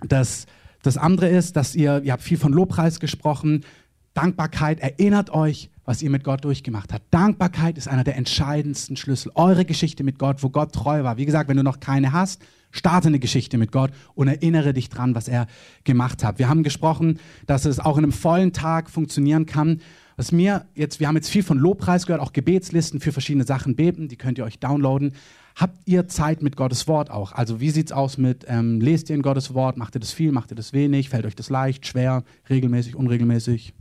[0.00, 0.46] das,
[0.84, 3.64] das andere ist, dass ihr, ihr habt viel von Lobpreis gesprochen,
[4.12, 7.02] Dankbarkeit, erinnert euch, was ihr mit Gott durchgemacht habt.
[7.10, 9.32] Dankbarkeit ist einer der entscheidendsten Schlüssel.
[9.34, 11.16] Eure Geschichte mit Gott, wo Gott treu war.
[11.16, 14.90] Wie gesagt, wenn du noch keine hast, starte eine Geschichte mit Gott und erinnere dich
[14.90, 15.46] dran, was er
[15.84, 16.38] gemacht hat.
[16.38, 19.80] Wir haben gesprochen, dass es auch in einem vollen Tag funktionieren kann.
[20.16, 23.74] Was mir jetzt, wir haben jetzt viel von Lobpreis gehört, auch Gebetslisten für verschiedene Sachen
[23.74, 25.14] beten, die könnt ihr euch downloaden.
[25.56, 27.32] Habt ihr Zeit mit Gottes Wort auch?
[27.32, 30.32] Also wie sieht's aus mit, ähm, lest ihr in Gottes Wort, macht ihr das viel,
[30.32, 33.72] macht ihr das wenig, fällt euch das leicht, schwer, regelmäßig, unregelmäßig?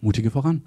[0.00, 0.62] Mutige voran.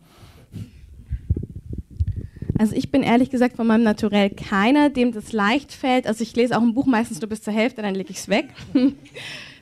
[2.59, 6.05] Also ich bin ehrlich gesagt von meinem Naturell keiner, dem das leicht fällt.
[6.05, 8.27] Also ich lese auch ein Buch meistens nur bis zur Hälfte, dann lege ich es
[8.27, 8.49] weg.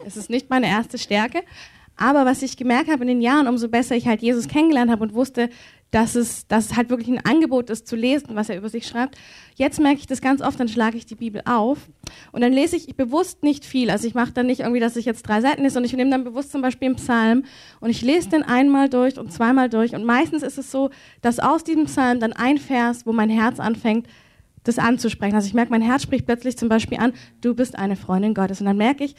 [0.06, 1.42] Es ist nicht meine erste Stärke.
[2.02, 5.04] Aber was ich gemerkt habe in den Jahren, umso besser ich halt Jesus kennengelernt habe
[5.04, 5.50] und wusste,
[5.92, 8.88] dass es, dass es halt wirklich ein Angebot ist zu lesen, was er über sich
[8.88, 9.18] schreibt.
[9.56, 11.90] Jetzt merke ich das ganz oft, dann schlage ich die Bibel auf
[12.32, 13.90] und dann lese ich bewusst nicht viel.
[13.90, 16.10] Also ich mache dann nicht irgendwie, dass ich jetzt drei Seiten lese, sondern ich nehme
[16.10, 17.44] dann bewusst zum Beispiel einen Psalm
[17.82, 20.92] und ich lese den einmal durch und zweimal durch und meistens ist es so,
[21.22, 24.08] dass aus diesem Psalm dann ein Vers, wo mein Herz anfängt,
[24.64, 25.36] das anzusprechen.
[25.36, 28.62] Also ich merke, mein Herz spricht plötzlich zum Beispiel an, du bist eine Freundin Gottes
[28.62, 29.16] und dann merke ich,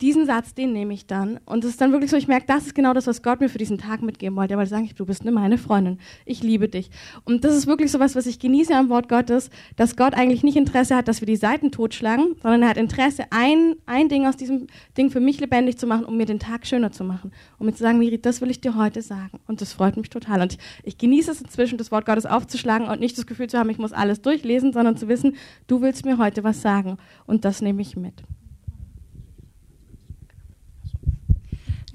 [0.00, 1.40] diesen Satz, den nehme ich dann.
[1.46, 3.48] Und es ist dann wirklich so, ich merke, das ist genau das, was Gott mir
[3.48, 4.56] für diesen Tag mitgeben wollte.
[4.56, 5.98] Weil sagen, du bist eine meine Freundin.
[6.26, 6.90] Ich liebe dich.
[7.24, 10.42] Und das ist wirklich so was, was ich genieße am Wort Gottes, dass Gott eigentlich
[10.42, 14.26] nicht Interesse hat, dass wir die Seiten totschlagen, sondern er hat Interesse, ein, ein Ding
[14.26, 14.66] aus diesem
[14.98, 17.32] Ding für mich lebendig zu machen, um mir den Tag schöner zu machen.
[17.58, 19.40] Um mir zu sagen, Miri, das will ich dir heute sagen.
[19.46, 20.42] Und das freut mich total.
[20.42, 23.58] Und ich, ich genieße es inzwischen, das Wort Gottes aufzuschlagen und nicht das Gefühl zu
[23.58, 25.36] haben, ich muss alles durchlesen, sondern zu wissen,
[25.66, 26.98] du willst mir heute was sagen.
[27.26, 28.22] Und das nehme ich mit.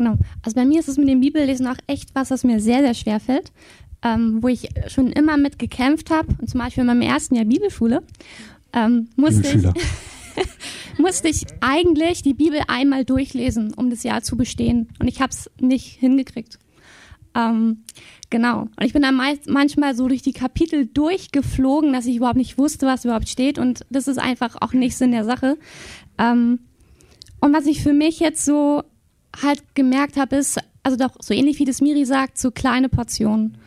[0.01, 0.17] Genau.
[0.41, 2.95] Also bei mir ist es mit dem Bibellesen auch echt was, was mir sehr, sehr
[2.95, 3.51] schwer fällt.
[4.03, 6.27] Ähm, wo ich schon immer mit gekämpft habe.
[6.39, 8.01] Und zum Beispiel in meinem ersten Jahr Bibelschule
[8.73, 14.89] ähm, musste, ich, musste ich eigentlich die Bibel einmal durchlesen, um das Jahr zu bestehen.
[14.97, 16.57] Und ich habe es nicht hingekriegt.
[17.35, 17.83] Ähm,
[18.31, 18.61] genau.
[18.61, 22.87] Und ich bin dann manchmal so durch die Kapitel durchgeflogen, dass ich überhaupt nicht wusste,
[22.87, 23.59] was überhaupt steht.
[23.59, 25.59] Und das ist einfach auch nicht Sinn der Sache.
[26.17, 26.57] Ähm,
[27.39, 28.83] und was ich für mich jetzt so
[29.39, 33.57] halt gemerkt habe, ist, also doch so ähnlich wie das Miri sagt, so kleine Portionen.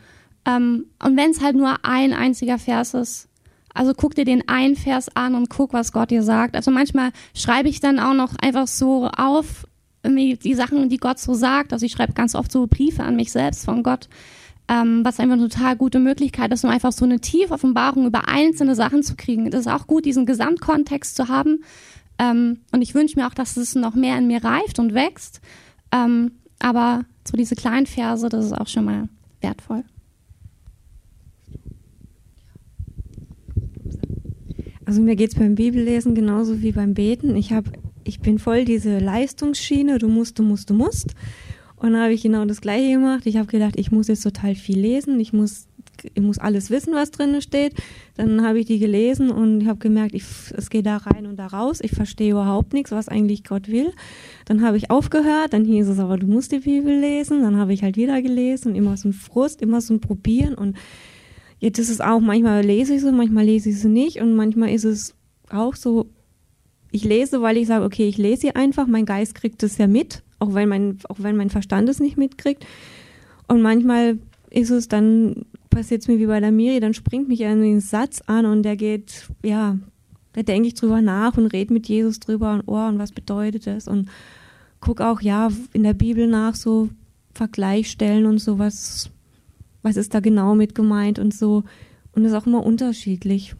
[0.46, 3.28] Ähm, und wenn es halt nur ein einziger Vers ist,
[3.74, 6.54] also guck dir den einen Vers an und guck, was Gott dir sagt.
[6.54, 9.66] Also manchmal schreibe ich dann auch noch einfach so auf,
[10.06, 11.72] die Sachen, die Gott so sagt.
[11.72, 14.08] Also ich schreibe ganz oft so Briefe an mich selbst von Gott,
[14.68, 18.28] ähm, was einfach eine total gute Möglichkeit ist, um einfach so eine tiefe Offenbarung über
[18.28, 19.50] einzelne Sachen zu kriegen.
[19.50, 21.64] Das ist auch gut, diesen Gesamtkontext zu haben.
[22.18, 25.40] Ähm, und ich wünsche mir auch, dass es noch mehr in mir reift und wächst.
[25.92, 29.08] Ähm, aber so diese kleinen Verse, das ist auch schon mal
[29.40, 29.84] wertvoll.
[34.86, 37.36] Also mir geht es beim Bibellesen genauso wie beim Beten.
[37.36, 37.64] Ich, hab,
[38.04, 41.14] ich bin voll diese Leistungsschiene, du musst, du musst, du musst.
[41.76, 43.26] Und dann habe ich genau das gleiche gemacht.
[43.26, 45.66] Ich habe gedacht, ich muss jetzt total viel lesen, ich muss
[46.02, 47.74] ich muss alles wissen, was drin steht.
[48.16, 50.24] Dann habe ich die gelesen und habe gemerkt, ich,
[50.56, 51.78] es geht da rein und da raus.
[51.82, 53.92] Ich verstehe überhaupt nichts, was eigentlich Gott will.
[54.44, 57.42] Dann habe ich aufgehört, dann hieß es aber, du musst die Bibel lesen.
[57.42, 60.54] Dann habe ich halt wieder gelesen, immer so ein Frust, immer so ein Probieren.
[60.54, 60.76] Und
[61.58, 64.20] jetzt ist es auch, manchmal lese ich sie, manchmal lese ich sie nicht.
[64.20, 65.14] Und manchmal ist es
[65.50, 66.06] auch so,
[66.90, 68.86] ich lese, weil ich sage, okay, ich lese sie einfach.
[68.86, 72.16] Mein Geist kriegt es ja mit, auch wenn mein, auch wenn mein Verstand es nicht
[72.16, 72.64] mitkriegt.
[73.48, 74.18] Und manchmal
[74.50, 78.22] ist es dann passiert es mir wie bei der Miri, dann springt mich ein Satz
[78.26, 79.76] an und der geht, ja,
[80.32, 83.66] da denke ich drüber nach und rede mit Jesus drüber und oh, und was bedeutet
[83.66, 84.08] das und
[84.80, 86.90] guck auch, ja, in der Bibel nach, so
[87.32, 89.10] Vergleichstellen und so, was,
[89.82, 91.64] was ist da genau mit gemeint und so.
[92.12, 93.56] Und das ist auch immer unterschiedlich.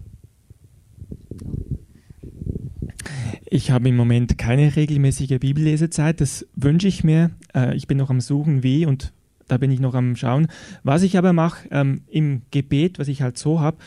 [3.47, 7.31] Ich habe im Moment keine regelmäßige Bibellesezeit, das wünsche ich mir.
[7.55, 9.13] Äh, ich bin noch am Suchen, wie und
[9.49, 10.49] da bin ich noch am Schauen.
[10.83, 13.79] Was ich aber mache ähm, im Gebet, was ich halt so habe,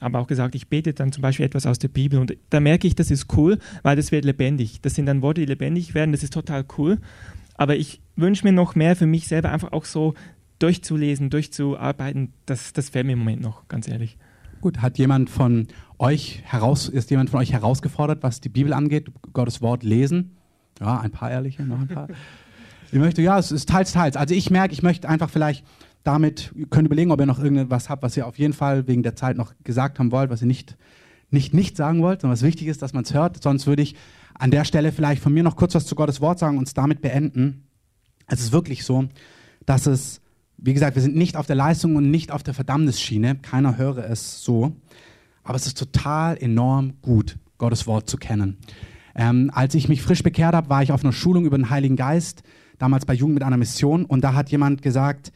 [0.00, 2.86] habe auch gesagt, ich bete dann zum Beispiel etwas aus der Bibel und da merke
[2.86, 4.80] ich, das ist cool, weil das wird lebendig.
[4.82, 6.98] Das sind dann Worte, die lebendig werden, das ist total cool.
[7.54, 10.14] Aber ich wünsche mir noch mehr für mich selber einfach auch so
[10.58, 12.32] durchzulesen, durchzuarbeiten.
[12.44, 14.18] Das, das fehlt mir im Moment noch, ganz ehrlich.
[14.60, 19.10] Gut, hat jemand von euch heraus, ist jemand von euch herausgefordert, was die Bibel angeht,
[19.32, 20.36] Gottes Wort lesen?
[20.80, 22.08] Ja, ein paar ehrliche, noch ein paar.
[22.92, 24.16] ich möchte, ja, es ist teils, teils.
[24.16, 25.64] Also ich merke, ich möchte einfach vielleicht
[26.02, 29.02] damit, ihr könnt überlegen, ob ihr noch irgendwas habt, was ihr auf jeden Fall wegen
[29.02, 30.76] der Zeit noch gesagt haben wollt, was ihr nicht,
[31.30, 33.42] nicht, nicht sagen wollt, sondern was wichtig ist, dass man es hört.
[33.42, 33.96] Sonst würde ich
[34.34, 36.74] an der Stelle vielleicht von mir noch kurz was zu Gottes Wort sagen und es
[36.74, 37.66] damit beenden.
[38.28, 39.08] Es ist wirklich so,
[39.64, 40.20] dass es,
[40.58, 43.36] wie gesagt, wir sind nicht auf der Leistung und nicht auf der Verdammnisschiene.
[43.36, 44.76] Keiner höre es so.
[45.42, 48.58] Aber es ist total enorm gut, Gottes Wort zu kennen.
[49.14, 51.96] Ähm, als ich mich frisch bekehrt habe, war ich auf einer Schulung über den Heiligen
[51.96, 52.42] Geist,
[52.78, 54.04] damals bei Jugend mit einer Mission.
[54.04, 55.32] Und da hat jemand gesagt,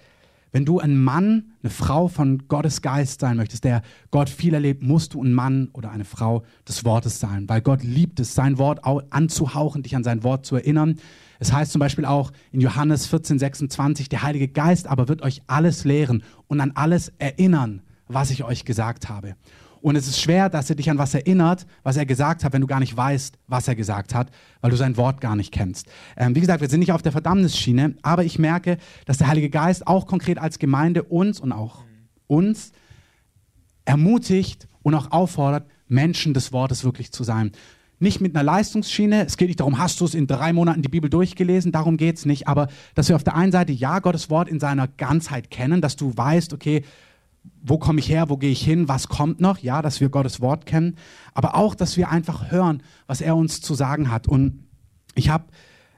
[0.53, 4.83] wenn du ein Mann, eine Frau von Gottes Geist sein möchtest, der Gott viel erlebt,
[4.83, 8.59] musst du ein Mann oder eine Frau des Wortes sein, weil Gott liebt es, sein
[8.59, 10.97] Wort anzuhauchen, dich an sein Wort zu erinnern.
[11.39, 15.43] Es heißt zum Beispiel auch in Johannes 14, 26, der Heilige Geist aber wird euch
[15.47, 19.37] alles lehren und an alles erinnern, was ich euch gesagt habe.
[19.83, 22.61] Und es ist schwer, dass er dich an was erinnert, was er gesagt hat, wenn
[22.61, 25.87] du gar nicht weißt, was er gesagt hat, weil du sein Wort gar nicht kennst.
[26.17, 28.77] Ähm, wie gesagt, wir sind nicht auf der Verdammnisschiene, aber ich merke,
[29.07, 31.85] dass der Heilige Geist auch konkret als Gemeinde uns und auch
[32.27, 32.73] uns
[33.85, 37.53] ermutigt und auch auffordert, Menschen des Wortes wirklich zu sein.
[37.99, 40.89] Nicht mit einer Leistungsschiene, es geht nicht darum, hast du es in drei Monaten die
[40.89, 44.31] Bibel durchgelesen, darum geht es nicht, aber dass wir auf der einen Seite ja Gottes
[44.31, 46.83] Wort in seiner Ganzheit kennen, dass du weißt, okay,
[47.63, 50.41] wo komme ich her, wo gehe ich hin, was kommt noch, ja, dass wir Gottes
[50.41, 50.97] Wort kennen,
[51.35, 54.29] aber auch, dass wir einfach hören, was er uns zu sagen hat.
[54.29, 54.65] Und
[55.15, 55.45] ich habe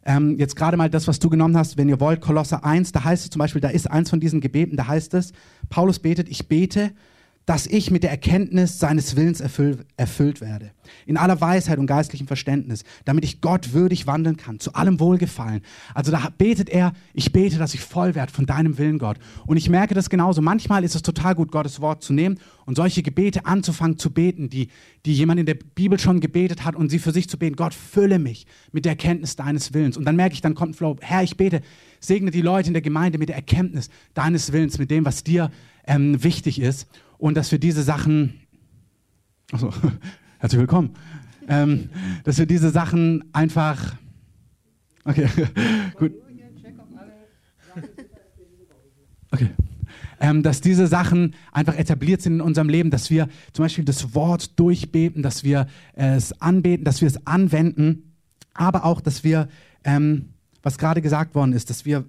[0.05, 3.05] ähm, jetzt gerade mal das, was du genommen hast, wenn ihr wollt, Kolosse 1, da
[3.05, 5.33] heißt es zum Beispiel, da ist eins von diesen Gebeten, da heißt es,
[5.69, 6.93] Paulus betet, ich bete,
[7.47, 10.71] dass ich mit der Erkenntnis seines Willens erfüll, erfüllt werde.
[11.07, 15.63] In aller Weisheit und geistlichem Verständnis, damit ich Gott würdig wandeln kann, zu allem Wohlgefallen.
[15.95, 19.19] Also da betet er, ich bete, dass ich voll werde von deinem Willen, Gott.
[19.47, 20.41] Und ich merke das genauso.
[20.41, 24.49] Manchmal ist es total gut, Gottes Wort zu nehmen und solche Gebete anzufangen zu beten,
[24.49, 24.69] die,
[25.05, 27.57] die jemand in der Bibel schon gebetet hat und sie für sich zu beten.
[27.57, 29.97] Gott, fülle mich mit der Erkenntnis deines Willens.
[29.97, 30.97] Und dann merke ich, dann kommt ein Flow.
[31.01, 31.61] Herr, ich bete,
[31.99, 35.51] segne die Leute in der Gemeinde mit der Erkenntnis deines Willens, mit dem, was dir
[35.87, 36.87] ähm, wichtig ist
[37.23, 38.41] und dass wir diese Sachen,
[39.53, 39.73] also
[40.41, 40.95] herzlich willkommen,
[41.47, 41.89] ähm,
[42.25, 43.95] dass wir diese Sachen einfach,
[45.05, 45.29] okay,
[45.97, 46.15] gut.
[49.31, 49.51] Okay.
[50.19, 54.17] Ähm, dass diese Sachen einfach etabliert sind in unserem Leben, dass wir zum Beispiel das
[54.17, 58.17] Wort durchbeten, dass wir es anbeten, dass wir es anwenden,
[58.53, 59.49] aber auch, dass wir,
[59.85, 60.31] ähm,
[60.65, 62.05] was gerade gesagt worden ist, dass wir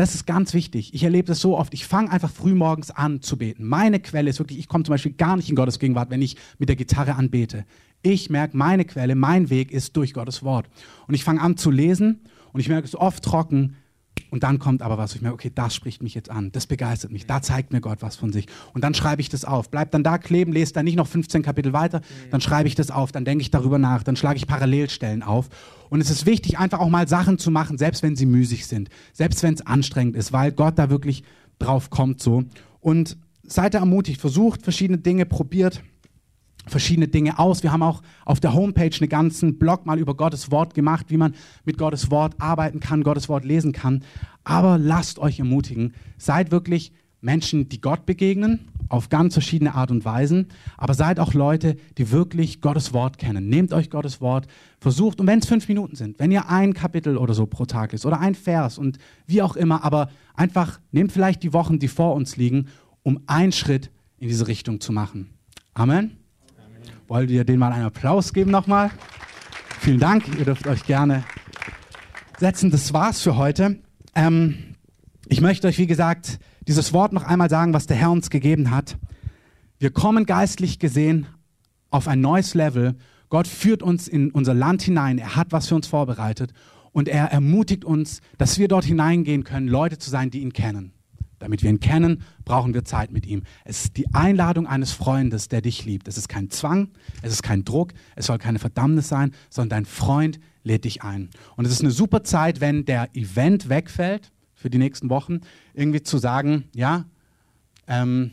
[0.00, 0.94] das ist ganz wichtig.
[0.94, 1.74] Ich erlebe das so oft.
[1.74, 3.68] Ich fange einfach frühmorgens an zu beten.
[3.68, 6.38] Meine Quelle ist wirklich, ich komme zum Beispiel gar nicht in Gottes Gegenwart, wenn ich
[6.58, 7.66] mit der Gitarre anbete.
[8.00, 10.70] Ich merke, meine Quelle, mein Weg ist durch Gottes Wort.
[11.06, 12.20] Und ich fange an zu lesen
[12.54, 13.76] und ich merke es oft trocken,
[14.30, 16.66] und dann kommt aber was, wo ich merke, okay, das spricht mich jetzt an, das
[16.66, 18.46] begeistert mich, da zeigt mir Gott was von sich.
[18.72, 19.70] Und dann schreibe ich das auf.
[19.70, 22.00] Bleib dann da kleben, lese dann nicht noch 15 Kapitel weiter,
[22.30, 25.48] dann schreibe ich das auf, dann denke ich darüber nach, dann schlage ich Parallelstellen auf.
[25.88, 28.88] Und es ist wichtig, einfach auch mal Sachen zu machen, selbst wenn sie müßig sind,
[29.12, 31.24] selbst wenn es anstrengend ist, weil Gott da wirklich
[31.58, 32.44] drauf kommt so.
[32.80, 35.82] Und seid da ermutigt, versucht verschiedene Dinge, probiert
[36.70, 37.62] verschiedene Dinge aus.
[37.62, 41.16] Wir haben auch auf der Homepage einen ganzen Blog mal über Gottes Wort gemacht, wie
[41.16, 44.02] man mit Gottes Wort arbeiten kann, Gottes Wort lesen kann.
[44.44, 50.04] Aber lasst euch ermutigen, seid wirklich Menschen, die Gott begegnen, auf ganz verschiedene Art und
[50.04, 53.48] Weisen, aber seid auch Leute, die wirklich Gottes Wort kennen.
[53.48, 54.46] Nehmt euch Gottes Wort,
[54.80, 57.92] versucht, und wenn es fünf Minuten sind, wenn ihr ein Kapitel oder so pro Tag
[57.92, 61.88] ist oder ein Vers und wie auch immer, aber einfach nehmt vielleicht die Wochen, die
[61.88, 62.68] vor uns liegen,
[63.02, 65.30] um einen Schritt in diese Richtung zu machen.
[65.74, 66.19] Amen.
[67.10, 68.92] Wollt ihr denen mal einen Applaus geben nochmal?
[69.80, 70.28] Vielen Dank.
[70.38, 71.24] Ihr dürft euch gerne
[72.38, 72.70] setzen.
[72.70, 73.80] Das war's für heute.
[74.14, 74.76] Ähm,
[75.26, 76.38] ich möchte euch, wie gesagt,
[76.68, 78.96] dieses Wort noch einmal sagen, was der Herr uns gegeben hat.
[79.80, 81.26] Wir kommen geistlich gesehen
[81.90, 82.94] auf ein neues Level.
[83.28, 85.18] Gott führt uns in unser Land hinein.
[85.18, 86.52] Er hat was für uns vorbereitet.
[86.92, 90.92] Und er ermutigt uns, dass wir dort hineingehen können, Leute zu sein, die ihn kennen.
[91.40, 93.42] Damit wir ihn kennen, brauchen wir Zeit mit ihm.
[93.64, 96.06] Es ist die Einladung eines Freundes, der dich liebt.
[96.06, 96.90] Es ist kein Zwang,
[97.22, 101.30] es ist kein Druck, es soll keine Verdammnis sein, sondern dein Freund lädt dich ein.
[101.56, 105.40] Und es ist eine super Zeit, wenn der Event wegfällt für die nächsten Wochen,
[105.72, 107.06] irgendwie zu sagen, ja,
[107.86, 108.32] ähm,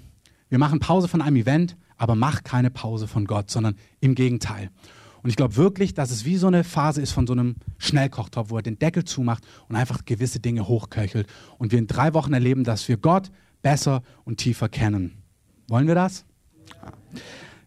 [0.50, 4.70] wir machen Pause von einem Event, aber mach keine Pause von Gott, sondern im Gegenteil.
[5.28, 8.50] Und ich glaube wirklich, dass es wie so eine Phase ist von so einem Schnellkochtopf,
[8.50, 11.28] wo er den Deckel zumacht und einfach gewisse Dinge hochköchelt.
[11.58, 13.30] Und wir in drei Wochen erleben, dass wir Gott
[13.62, 15.22] besser und tiefer kennen.
[15.68, 16.24] Wollen wir das?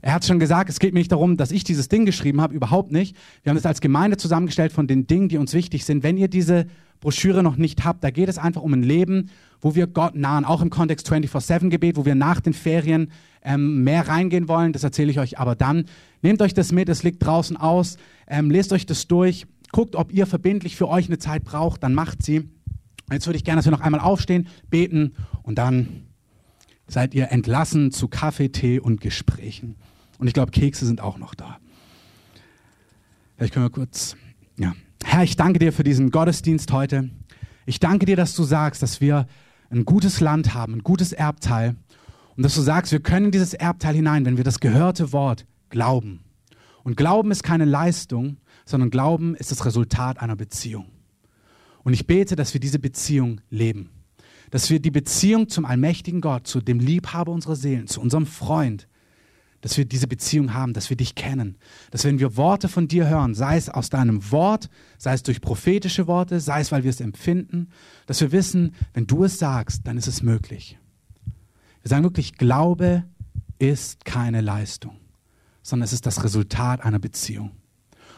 [0.00, 2.54] Er hat schon gesagt, es geht mir nicht darum, dass ich dieses Ding geschrieben habe,
[2.54, 3.14] überhaupt nicht.
[3.42, 6.02] Wir haben es als Gemeinde zusammengestellt von den Dingen, die uns wichtig sind.
[6.02, 6.64] Wenn ihr diese
[7.01, 9.30] Broschüre noch nicht habt, da geht es einfach um ein Leben,
[9.61, 13.11] wo wir Gott nahen, auch im Kontext 24-7-Gebet, wo wir nach den Ferien
[13.42, 14.72] ähm, mehr reingehen wollen.
[14.72, 15.86] Das erzähle ich euch aber dann.
[16.22, 17.96] Nehmt euch das mit, es liegt draußen aus,
[18.26, 21.94] ähm, lest euch das durch, guckt, ob ihr verbindlich für euch eine Zeit braucht, dann
[21.94, 22.48] macht sie.
[23.11, 26.05] Jetzt würde ich gerne, dass wir noch einmal aufstehen, beten und dann
[26.86, 29.76] seid ihr entlassen zu Kaffee, Tee und Gesprächen.
[30.18, 31.59] Und ich glaube, Kekse sind auch noch da.
[33.36, 34.16] Vielleicht können wir kurz,
[34.59, 34.74] ja.
[35.05, 37.11] Herr, ich danke dir für diesen Gottesdienst heute.
[37.66, 39.26] Ich danke dir, dass du sagst, dass wir
[39.70, 41.76] ein gutes Land haben, ein gutes Erbteil.
[42.36, 45.46] Und dass du sagst, wir können in dieses Erbteil hinein, wenn wir das gehörte Wort
[45.68, 46.20] glauben.
[46.82, 50.86] Und Glauben ist keine Leistung, sondern Glauben ist das Resultat einer Beziehung.
[51.82, 53.90] Und ich bete, dass wir diese Beziehung leben.
[54.51, 58.88] Dass wir die Beziehung zum allmächtigen Gott, zu dem Liebhaber unserer Seelen, zu unserem Freund,
[59.61, 61.56] dass wir diese Beziehung haben, dass wir dich kennen,
[61.90, 65.40] dass wenn wir Worte von dir hören, sei es aus deinem Wort, sei es durch
[65.40, 67.68] prophetische Worte, sei es, weil wir es empfinden,
[68.06, 70.78] dass wir wissen, wenn du es sagst, dann ist es möglich.
[71.82, 73.04] Wir sagen wirklich, Glaube
[73.58, 74.96] ist keine Leistung,
[75.62, 77.52] sondern es ist das Resultat einer Beziehung.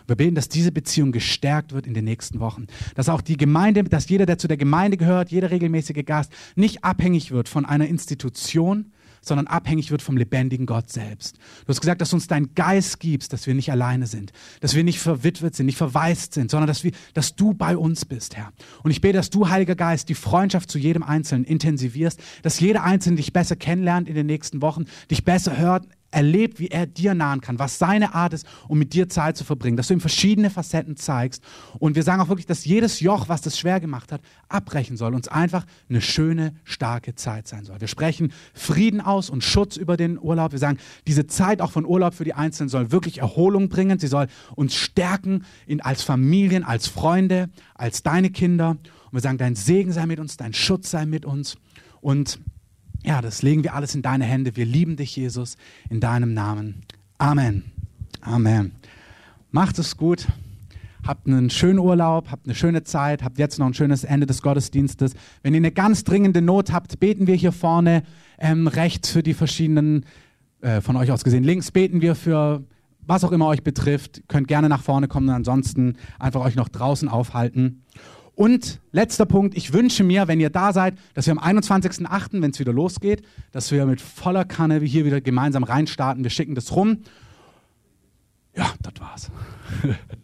[0.06, 2.66] Wir beten, dass diese Beziehung gestärkt wird in den nächsten Wochen.
[2.94, 6.84] Dass auch die Gemeinde, dass jeder, der zu der Gemeinde gehört, jeder regelmäßige Gast, nicht
[6.84, 8.92] abhängig wird von einer Institution,
[9.22, 11.36] sondern abhängig wird vom lebendigen Gott selbst.
[11.36, 14.74] Du hast gesagt, dass du uns dein Geist gibst, dass wir nicht alleine sind, dass
[14.74, 18.36] wir nicht verwitwet sind, nicht verwaist sind, sondern dass, wir, dass du bei uns bist,
[18.36, 18.52] Herr.
[18.82, 22.82] Und ich bete, dass du, Heiliger Geist, die Freundschaft zu jedem Einzelnen intensivierst, dass jeder
[22.82, 27.14] Einzelne dich besser kennenlernt in den nächsten Wochen, dich besser hört, erlebt, wie er dir
[27.14, 30.00] nahen kann, was seine Art ist, um mit dir Zeit zu verbringen, dass du ihm
[30.00, 31.42] verschiedene Facetten zeigst.
[31.78, 35.14] Und wir sagen auch wirklich, dass jedes Joch, was das schwer gemacht hat, abbrechen soll,
[35.14, 37.80] uns einfach eine schöne, starke Zeit sein soll.
[37.80, 40.52] Wir sprechen Frieden aus und Schutz über den Urlaub.
[40.52, 43.98] Wir sagen, diese Zeit auch von Urlaub für die Einzelnen soll wirklich Erholung bringen.
[43.98, 48.70] Sie soll uns stärken in, als Familien, als Freunde, als deine Kinder.
[48.70, 51.56] Und wir sagen, dein Segen sei mit uns, dein Schutz sei mit uns.
[52.00, 52.40] Und
[53.04, 54.56] ja, das legen wir alles in deine Hände.
[54.56, 55.56] Wir lieben dich, Jesus,
[55.90, 56.82] in deinem Namen.
[57.18, 57.64] Amen.
[58.20, 58.72] Amen.
[59.50, 60.26] Macht es gut.
[61.04, 64.40] Habt einen schönen Urlaub, habt eine schöne Zeit, habt jetzt noch ein schönes Ende des
[64.40, 65.14] Gottesdienstes.
[65.42, 68.04] Wenn ihr eine ganz dringende Not habt, beten wir hier vorne
[68.38, 70.06] ähm, rechts für die verschiedenen,
[70.60, 72.62] äh, von euch aus gesehen, links beten wir für
[73.04, 74.22] was auch immer euch betrifft.
[74.28, 77.82] Könnt gerne nach vorne kommen und ansonsten einfach euch noch draußen aufhalten.
[78.42, 82.50] Und letzter Punkt, ich wünsche mir, wenn ihr da seid, dass wir am 21.08., wenn
[82.50, 83.22] es wieder losgeht,
[83.52, 86.24] dass wir mit voller Kanne hier wieder gemeinsam reinstarten.
[86.24, 87.04] Wir schicken das rum.
[88.56, 89.30] Ja, das war's.